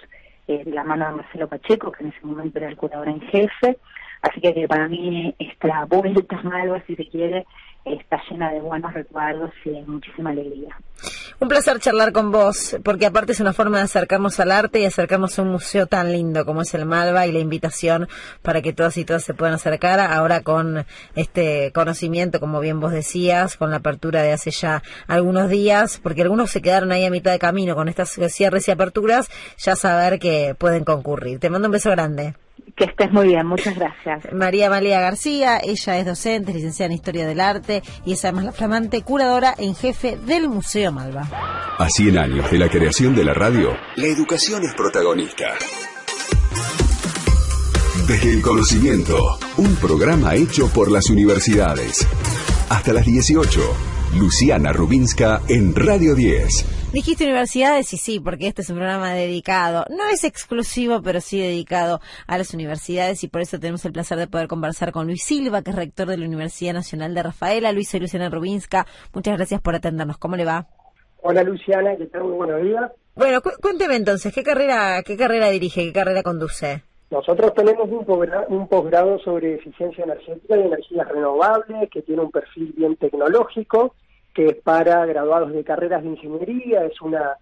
[0.49, 3.21] eh, de la mano de Marcelo Pacheco, que en ese momento era el curador en
[3.21, 3.79] jefe,
[4.23, 7.47] Así que, para mí esta vuelta Malva, si se quiere,
[7.85, 10.77] está llena de buenos recuerdos y de muchísima alegría.
[11.41, 14.85] Un placer charlar con vos, porque aparte es una forma de acercarnos al arte y
[14.85, 18.09] acercarnos a un museo tan lindo como es el Malva y la invitación
[18.43, 22.93] para que todas y todas se puedan acercar ahora con este conocimiento, como bien vos
[22.93, 27.11] decías, con la apertura de hace ya algunos días, porque algunos se quedaron ahí a
[27.11, 31.39] mitad de camino con estas cierres y aperturas, ya saber que pueden concurrir.
[31.39, 32.35] Te mando un beso grande.
[32.77, 34.33] Que estés muy bien, muchas gracias.
[34.33, 38.53] María María García, ella es docente, licenciada en Historia del Arte y es además la
[38.53, 41.29] flamante curadora en jefe del Museo Malva.
[41.79, 45.55] A 100 años de la creación de la radio, la educación es protagonista.
[48.07, 52.09] Desde el conocimiento, un programa hecho por las universidades.
[52.71, 53.61] Hasta las 18,
[54.17, 56.93] Luciana Rubinska en Radio 10.
[56.93, 61.39] Dijiste universidades y sí, porque este es un programa dedicado, no es exclusivo, pero sí
[61.39, 65.23] dedicado a las universidades y por eso tenemos el placer de poder conversar con Luis
[65.23, 67.73] Silva, que es rector de la Universidad Nacional de Rafaela.
[67.73, 68.87] Luis, soy Luciana Rubinska.
[69.13, 70.17] Muchas gracias por atendernos.
[70.17, 70.67] ¿Cómo le va?
[71.21, 72.25] Hola Luciana, ¿qué tal?
[72.25, 72.91] Muy buenos días.
[73.15, 76.88] Bueno, cuénteme entonces, ¿qué carrera, qué carrera dirige, qué carrera conduce?
[77.11, 78.05] Nosotros tenemos un,
[78.49, 83.95] un posgrado sobre eficiencia energética y energías renovables que tiene un perfil bien tecnológico
[84.39, 87.39] que es para graduados de carreras de ingeniería, es una,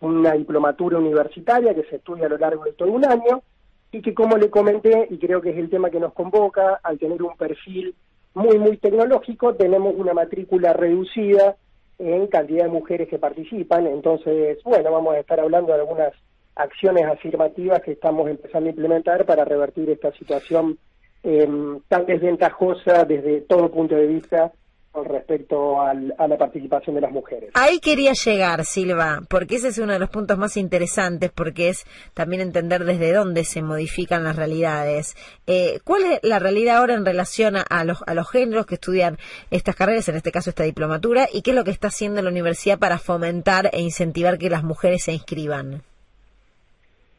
[0.00, 3.42] una diplomatura universitaria que se estudia a lo largo de todo un año
[3.90, 7.00] y que como le comenté, y creo que es el tema que nos convoca, al
[7.00, 7.96] tener un perfil
[8.34, 11.56] muy, muy tecnológico, tenemos una matrícula reducida
[11.98, 16.12] en cantidad de mujeres que participan, entonces, bueno, vamos a estar hablando de algunas
[16.56, 20.78] acciones afirmativas que estamos empezando a implementar para revertir esta situación
[21.22, 21.48] eh,
[21.88, 24.52] tan desventajosa desde todo punto de vista
[24.96, 27.50] con respecto a la participación de las mujeres.
[27.52, 31.84] Ahí quería llegar, Silva, porque ese es uno de los puntos más interesantes, porque es
[32.14, 35.14] también entender desde dónde se modifican las realidades.
[35.46, 39.18] Eh, ¿Cuál es la realidad ahora en relación a, los, a los géneros que estudian
[39.50, 42.30] estas carreras, en este caso esta diplomatura, y qué es lo que está haciendo la
[42.30, 45.82] universidad para fomentar e incentivar que las mujeres se inscriban?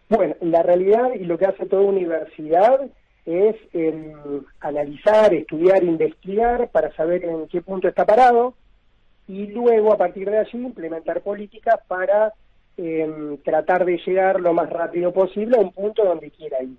[0.10, 2.82] Bueno, la realidad y lo que hace toda universidad
[3.26, 3.56] es
[4.62, 8.54] analizar, estudiar, investigar para saber en qué punto está parado
[9.28, 12.34] y luego a partir de allí implementar políticas para
[12.78, 16.78] em, tratar de llegar lo más rápido posible a un punto donde quiera ir.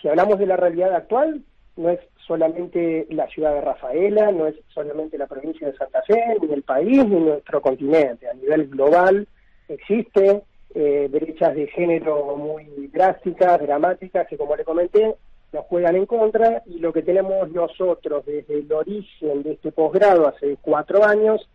[0.00, 1.42] Si hablamos de la realidad actual,
[1.76, 6.36] no es solamente la ciudad de Rafaela, no es solamente la provincia de Santa Fe,
[6.40, 8.28] ni el país, ni nuestro continente.
[8.28, 9.26] A nivel global
[9.68, 10.42] existe
[10.74, 15.14] eh, brechas de género muy drásticas, dramáticas, que como le comenté,
[15.52, 20.28] nos juegan en contra y lo que tenemos nosotros desde el origen de este posgrado
[20.28, 21.48] hace cuatro años,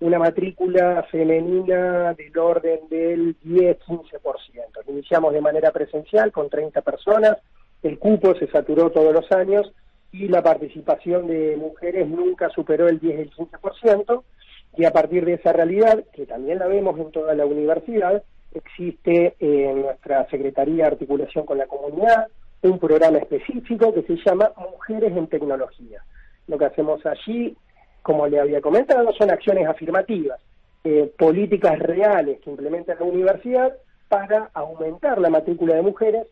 [0.00, 4.08] una matrícula femenina del orden del 10-15%.
[4.88, 7.38] Iniciamos de manera presencial con 30 personas,
[7.82, 9.72] el cupo se saturó todos los años
[10.12, 14.22] y la participación de mujeres nunca superó el 10 el 15%,
[14.76, 18.22] y a partir de esa realidad, que también la vemos en toda la universidad,
[18.72, 22.28] existe en nuestra Secretaría de Articulación con la Comunidad,
[22.62, 26.02] un programa específico que se llama Mujeres en Tecnología.
[26.48, 27.56] Lo que hacemos allí,
[28.02, 30.40] como le había comentado, son acciones afirmativas,
[30.84, 33.72] eh, políticas reales que implementa la universidad
[34.08, 36.26] para aumentar la matrícula de mujeres.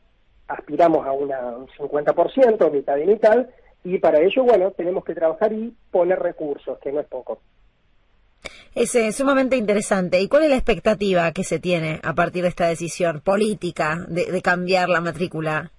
[0.48, 3.46] Aspiramos a una, un 50%, mitad y mitad,
[3.84, 7.40] y para ello, bueno, tenemos que trabajar y poner recursos, que no es poco.
[8.74, 10.20] Es eh, sumamente interesante.
[10.20, 14.40] ¿Y cuál es la expectativa que se tiene a partir de esta decisión política de
[14.42, 15.70] cambiar la matrícula?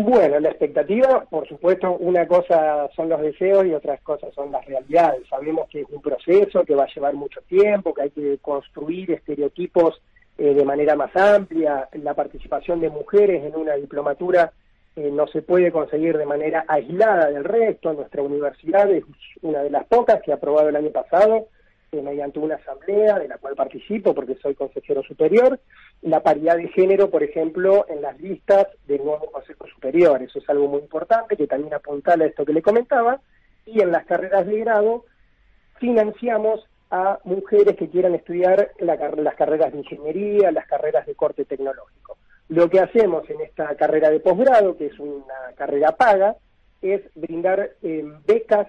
[0.00, 4.64] Bueno, la expectativa, por supuesto, una cosa son los deseos y otras cosas son las
[4.64, 5.26] realidades.
[5.28, 9.10] Sabemos que es un proceso que va a llevar mucho tiempo, que hay que construir
[9.10, 10.00] estereotipos
[10.36, 14.52] eh, de manera más amplia, la participación de mujeres en una diplomatura
[14.98, 17.92] eh, no se puede conseguir de manera aislada del resto.
[17.92, 19.04] Nuestra universidad es
[19.42, 21.46] una de las pocas que ha aprobado el año pasado
[21.92, 25.60] eh, mediante una asamblea de la cual participo porque soy consejero superior,
[26.02, 30.20] la paridad de género, por ejemplo, en las listas del nuevo Consejo Superior.
[30.20, 33.20] Eso es algo muy importante que también apuntala a esto que le comentaba.
[33.66, 35.04] Y en las carreras de grado
[35.78, 42.18] financiamos a mujeres que quieran estudiar las carreras de ingeniería, las carreras de corte tecnológico.
[42.48, 46.36] Lo que hacemos en esta carrera de posgrado, que es una carrera paga,
[46.80, 48.68] es brindar eh, becas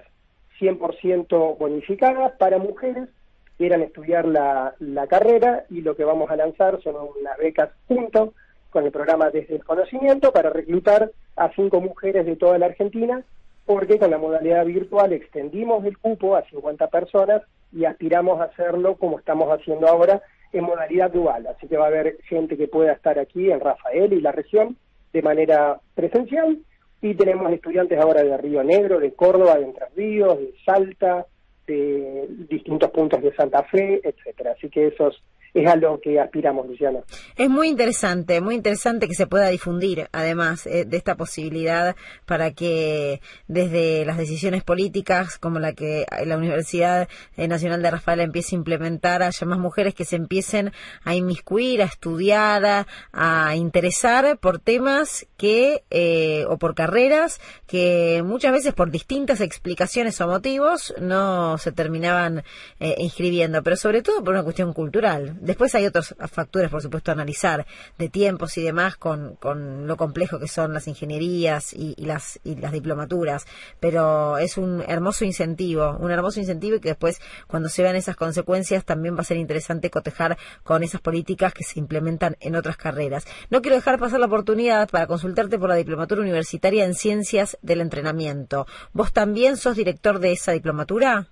[0.60, 3.08] 100% bonificadas para mujeres
[3.46, 7.70] que quieran estudiar la, la, carrera y lo que vamos a lanzar son unas becas
[7.88, 8.34] junto
[8.70, 13.24] con el programa Desde el Conocimiento para reclutar a cinco mujeres de toda la Argentina
[13.66, 18.96] porque con la modalidad virtual extendimos el cupo a 50 personas y aspiramos a hacerlo
[18.96, 20.22] como estamos haciendo ahora
[20.52, 21.48] en modalidad dual.
[21.48, 24.78] Así que va a haber gente que pueda estar aquí en Rafael y la región
[25.14, 26.60] de manera presencial
[27.02, 31.26] y tenemos estudiantes ahora de Río Negro, de Córdoba, de Entre Ríos, de Salta,
[31.66, 34.54] de distintos puntos de Santa Fe, etcétera.
[34.58, 35.24] Así que esos
[35.54, 37.00] es a lo que aspiramos, Luciana.
[37.36, 41.96] Es muy interesante, muy interesante que se pueda difundir, además, eh, de esta posibilidad
[42.26, 48.20] para que desde las decisiones políticas, como la que la Universidad eh, Nacional de Rafael
[48.20, 50.72] empiece a implementar, haya más mujeres que se empiecen
[51.04, 58.52] a inmiscuir, a estudiar, a, interesar por temas que, eh, o por carreras que muchas
[58.52, 62.44] veces por distintas explicaciones o motivos no se terminaban
[62.80, 67.14] inscribiendo, pero sobre todo por una cuestión cultural Después hay otros factores, por supuesto, a
[67.14, 67.66] analizar,
[67.98, 72.56] de tiempos y demás, con, con lo complejo que son las ingenierías y, las, y
[72.56, 73.46] las diplomaturas,
[73.80, 78.16] pero es un hermoso incentivo, un hermoso incentivo y que después, cuando se vean esas
[78.16, 82.78] consecuencias, también va a ser interesante cotejar con esas políticas que se implementan en otras
[82.78, 83.26] carreras.
[83.50, 87.82] No quiero dejar pasar la oportunidad para consultarte por la diplomatura universitaria en ciencias del
[87.82, 88.68] entrenamiento.
[88.94, 91.30] ¿Vos también sos director de esa diplomatura?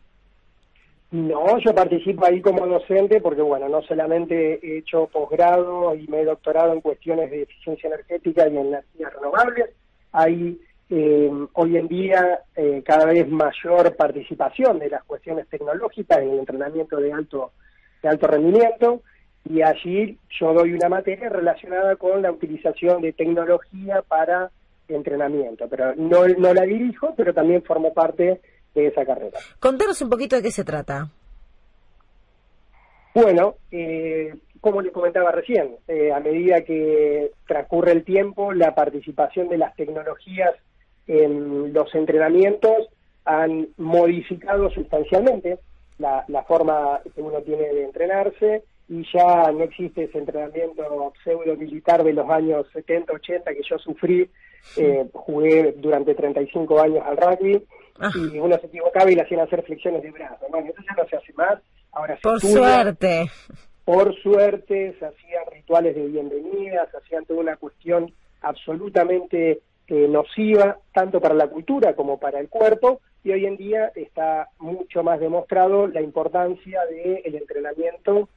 [1.10, 6.22] No, yo participo ahí como docente porque, bueno, no solamente he hecho posgrado y me
[6.22, 9.70] he doctorado en cuestiones de eficiencia energética y en energías renovables,
[10.12, 16.32] hay eh, hoy en día eh, cada vez mayor participación de las cuestiones tecnológicas en
[16.32, 17.52] el entrenamiento de alto,
[18.04, 19.02] de alto rendimiento
[19.50, 24.52] y allí yo doy una materia relacionada con la utilización de tecnología para
[24.90, 28.42] entrenamiento, pero no, no la dirijo, pero también formo parte
[28.82, 29.40] de esa carrera.
[29.60, 31.10] Contanos un poquito de qué se trata.
[33.14, 39.50] Bueno, eh, como les comentaba recién, eh, a medida que transcurre el tiempo, la participación
[39.50, 40.52] de las tecnologías
[41.08, 42.90] en los entrenamientos
[43.26, 45.60] han modificado sustancialmente
[45.98, 51.56] la, la forma que uno tiene de entrenarse y ya no existe ese entrenamiento pseudo
[51.58, 54.30] militar de los años 70, 80 que yo sufrí.
[54.76, 57.64] Eh, jugué durante 35 años al rugby
[58.00, 58.12] Ah.
[58.16, 60.48] y uno se equivocaba y le hacían hacer flexiones de brazos.
[60.50, 61.60] Bueno, eso ya no se hace más.
[61.92, 63.32] Ahora se Por suerte.
[63.86, 70.80] Por suerte se hacían rituales de bienvenida, se hacían toda una cuestión absolutamente eh, nociva,
[70.94, 75.20] tanto para la cultura como para el cuerpo, y hoy en día está mucho más
[75.20, 78.28] demostrado la importancia del entrenamiento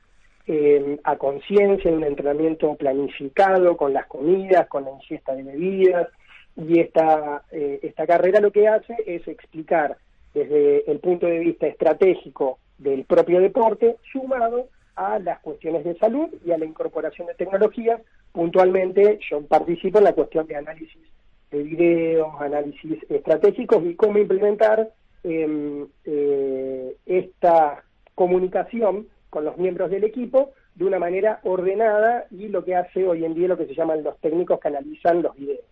[0.47, 6.09] eh, a conciencia, un entrenamiento planificado con las comidas, con la ingesta de bebidas,
[6.57, 9.97] y esta, eh, esta carrera lo que hace es explicar
[10.35, 16.29] desde el punto de vista estratégico del propio deporte, sumado a las cuestiones de salud
[16.45, 18.01] y a la incorporación de tecnologías.
[18.33, 21.03] Puntualmente yo participo en la cuestión de análisis
[21.51, 24.91] de videos, análisis estratégicos y cómo implementar
[25.25, 27.83] em, eh, esta
[28.15, 33.25] comunicación con los miembros del equipo de una manera ordenada y lo que hace hoy
[33.25, 35.65] en día lo que se llaman los técnicos que analizan los videos.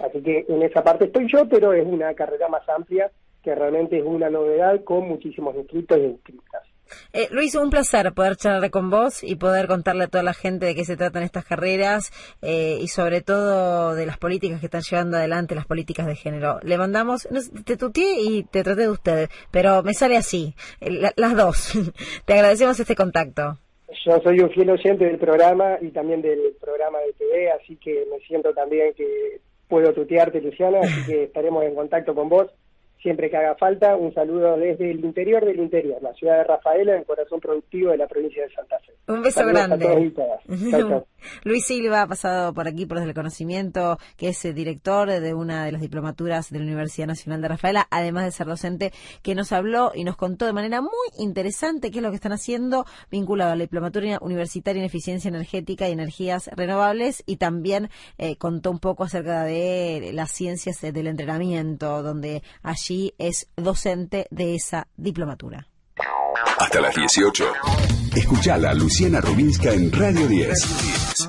[0.00, 3.10] Así que en esa parte estoy yo, pero es una carrera más amplia
[3.42, 6.62] que realmente es una novedad con muchísimos inscritos y inscritas.
[7.12, 10.66] Eh, Luis, un placer poder charlar con vos y poder contarle a toda la gente
[10.66, 12.10] de qué se tratan estas carreras
[12.42, 16.58] eh, y sobre todo de las políticas que están llevando adelante, las políticas de género.
[16.62, 17.28] Le mandamos,
[17.64, 21.72] te tuteé y te traté de usted, pero me sale así, eh, las dos.
[22.24, 23.58] te agradecemos este contacto.
[24.04, 28.04] Yo soy un fiel oyente del programa y también del programa de TV, así que
[28.10, 32.50] me siento también que puedo tutearte, Luciana, así que estaremos en contacto con vos
[33.04, 33.96] siempre que haga falta.
[33.96, 37.90] Un saludo desde el interior del interior, la ciudad de Rafaela, en el corazón productivo
[37.90, 38.94] de la provincia de Santa Fe.
[39.06, 40.12] Un beso grande.
[41.44, 45.66] Luis Silva ha pasado por aquí por el conocimiento, que es eh, director de una
[45.66, 48.92] de las diplomaturas de la Universidad Nacional de Rafaela, además de ser docente,
[49.22, 52.32] que nos habló y nos contó de manera muy interesante qué es lo que están
[52.32, 58.36] haciendo vinculado a la diplomatura universitaria en eficiencia energética y energías renovables y también eh,
[58.36, 64.86] contó un poco acerca de las ciencias del entrenamiento, donde allí es docente de esa
[64.96, 65.66] diplomatura.
[66.58, 67.44] Hasta las 18.
[68.14, 71.28] Escuchala Luciana Rubinska en Radio 10.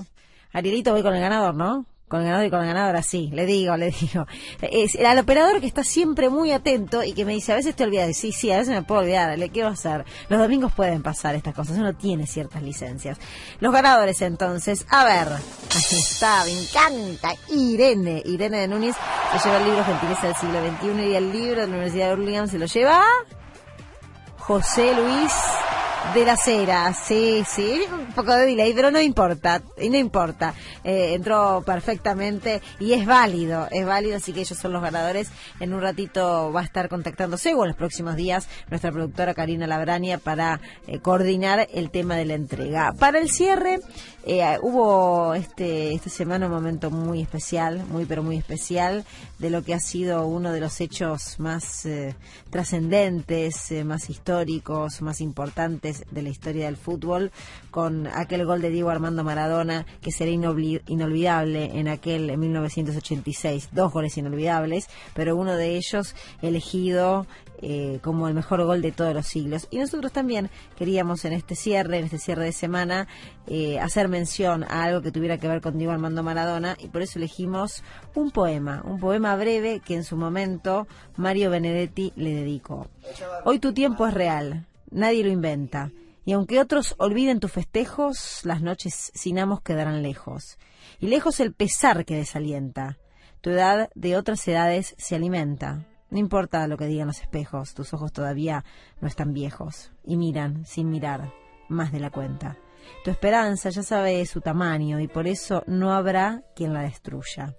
[0.53, 1.85] Arielito, voy con el ganador, ¿no?
[2.07, 4.27] Con el ganador y con el ganador así, le digo, le digo.
[4.61, 7.83] Es el operador que está siempre muy atento y que me dice, a veces te
[7.83, 8.15] olvidas.
[8.15, 9.37] Sí, sí, a veces me puedo olvidar.
[9.37, 10.05] ¿Le a hacer?
[10.29, 11.77] Los domingos pueden pasar estas cosas.
[11.77, 13.17] Uno tiene ciertas licencias.
[13.59, 14.85] Los ganadores, entonces.
[14.89, 15.29] A ver.
[15.29, 17.33] Ahí está, me encanta.
[17.49, 18.21] Irene.
[18.23, 18.95] Irene de Núñez
[19.41, 22.15] se lleva el libro Gentileza del siglo XXI y el libro de la Universidad de
[22.15, 23.03] Burlingame se lo lleva
[24.37, 25.33] José Luis
[26.13, 30.53] de las Heras, sí, sí, un poco de delay, pero no importa, no importa.
[30.83, 35.29] Eh, entró perfectamente y es válido, es válido, así que ellos son los ganadores.
[35.59, 39.67] En un ratito va a estar contactándose o en los próximos días nuestra productora Karina
[39.67, 42.93] Labrania para eh, coordinar el tema de la entrega.
[42.93, 43.79] Para el cierre,
[44.25, 49.05] eh, hubo este esta semana un momento muy especial, muy pero muy especial,
[49.39, 51.87] de lo que ha sido uno de los hechos más
[52.49, 57.31] trascendentes, más históricos, más importantes de la historia del fútbol,
[57.71, 63.69] con aquel gol de Diego Armando Maradona, que será inolvidable en aquel en 1986.
[63.71, 67.27] Dos goles inolvidables, pero uno de ellos elegido
[67.61, 69.67] eh, como el mejor gol de todos los siglos.
[69.71, 73.07] Y nosotros también queríamos en este cierre, en este cierre de semana,
[73.47, 77.01] eh, hacer mención a algo que tuviera que ver con Diego Armando Maradona y por
[77.01, 77.83] eso elegimos
[78.13, 82.87] un poema, un poema breve que en su momento Mario Benedetti le dedicó.
[83.45, 85.91] Hoy tu tiempo es real, nadie lo inventa.
[86.25, 90.57] Y aunque otros olviden tus festejos, las noches sin amos quedarán lejos.
[90.99, 92.97] Y lejos el pesar que desalienta.
[93.41, 95.85] Tu edad de otras edades se alimenta.
[96.09, 98.63] No importa lo que digan los espejos, tus ojos todavía
[99.01, 99.91] no están viejos.
[100.03, 101.31] Y miran, sin mirar,
[101.69, 102.57] más de la cuenta.
[103.03, 107.55] Tu esperanza ya sabe su tamaño y por eso no habrá quien la destruya.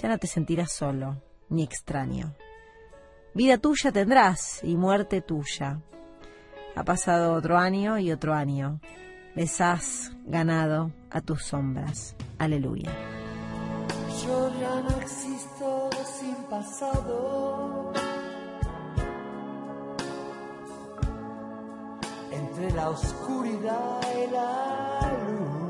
[0.00, 2.34] Ya no te sentirás solo, ni extraño.
[3.34, 5.80] Vida tuya tendrás y muerte tuya.
[6.74, 8.80] Ha pasado otro año y otro año.
[9.34, 12.16] Les has ganado a tus sombras.
[12.38, 12.90] Aleluya.
[14.24, 17.92] Yo ya no existo sin pasado.
[22.30, 25.62] Entre la oscuridad y la luz.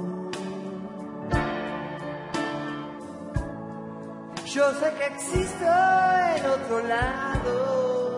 [4.47, 8.12] Yo sé que existo en otro lado.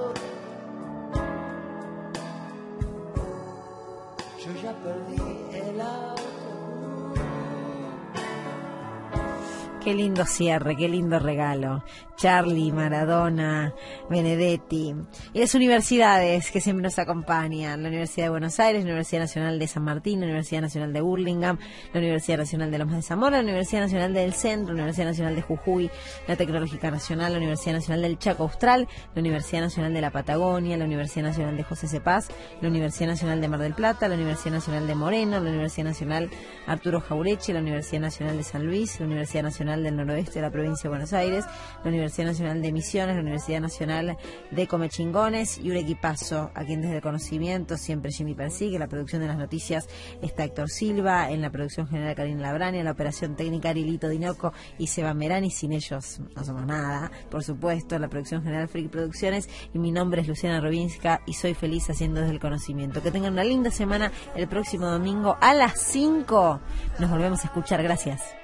[4.65, 5.34] Yo
[9.85, 11.85] Qué lindo cierre, qué lindo regalo.
[12.17, 13.75] Charlie, Maradona,
[14.09, 14.95] Benedetti.
[15.35, 17.83] Y las universidades que siempre nos acompañan.
[17.83, 21.03] La Universidad de Buenos Aires, la Universidad Nacional de San Martín, la Universidad Nacional de
[21.03, 21.59] Burlingame,
[21.93, 25.35] la Universidad Nacional de Lomas de Zamora, la Universidad Nacional del Centro, la Universidad Nacional
[25.35, 25.91] de Jujuy,
[26.27, 30.79] la Tecnológica Nacional, la Universidad Nacional del Chaco Austral, la Universidad Nacional de la Patagonia,
[30.79, 32.29] la Universidad Nacional de José Cepaz,
[32.63, 36.31] la Universidad Nacional de Mar del Plata, la Universidad Nacional de Moreno, la Universidad Nacional
[36.67, 40.51] Arturo Jaureche, la Universidad Nacional de San Luis, la Universidad Nacional del Noroeste de la
[40.51, 41.45] Provincia de Buenos Aires,
[41.83, 44.17] la Universidad Nacional de Misiones, la Universidad Nacional
[44.51, 48.79] de Comechingones y un equipazo a quien desde el conocimiento siempre Jimmy persigue.
[48.79, 49.89] La producción de las noticias
[50.23, 54.53] está Héctor Silva, en la producción general Karina Labrani, en la operación técnica Arilito Dinoco
[54.79, 55.51] y Seba Merani.
[55.51, 57.99] Sin ellos no somos nada, por supuesto.
[57.99, 62.21] La producción general Freak Producciones y mi nombre es Luciana Robinska y soy feliz haciendo
[62.21, 63.03] desde el conocimiento.
[63.03, 66.61] Que tengan una linda semana el próximo domingo a las 5.
[66.99, 67.83] Nos volvemos a escuchar.
[67.83, 68.44] Gracias.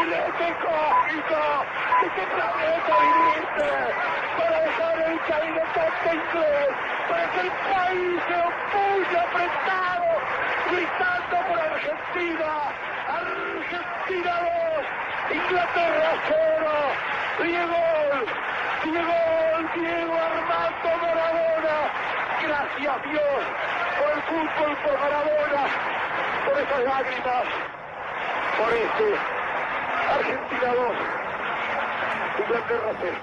[0.00, 1.42] barrilete cósmico.
[2.00, 3.68] ¿De qué planeta viniste?
[4.38, 6.70] Para dejar el caminotante inglés,
[7.08, 10.10] para que el país se opulle apretado,
[10.70, 12.50] gritando por Argentina.
[13.10, 14.32] Argentina
[14.70, 16.70] 2, Inglaterra 0.
[17.42, 17.82] Diego,
[18.84, 19.18] Diego,
[19.74, 21.76] Diego Armando Maradona.
[22.42, 23.42] Gracias Dios
[23.98, 25.62] por el fútbol, por Maradona,
[26.46, 27.44] por esas lágrimas,
[28.58, 29.39] por este
[30.10, 33.14] Argentina 2, Inglaterra 0.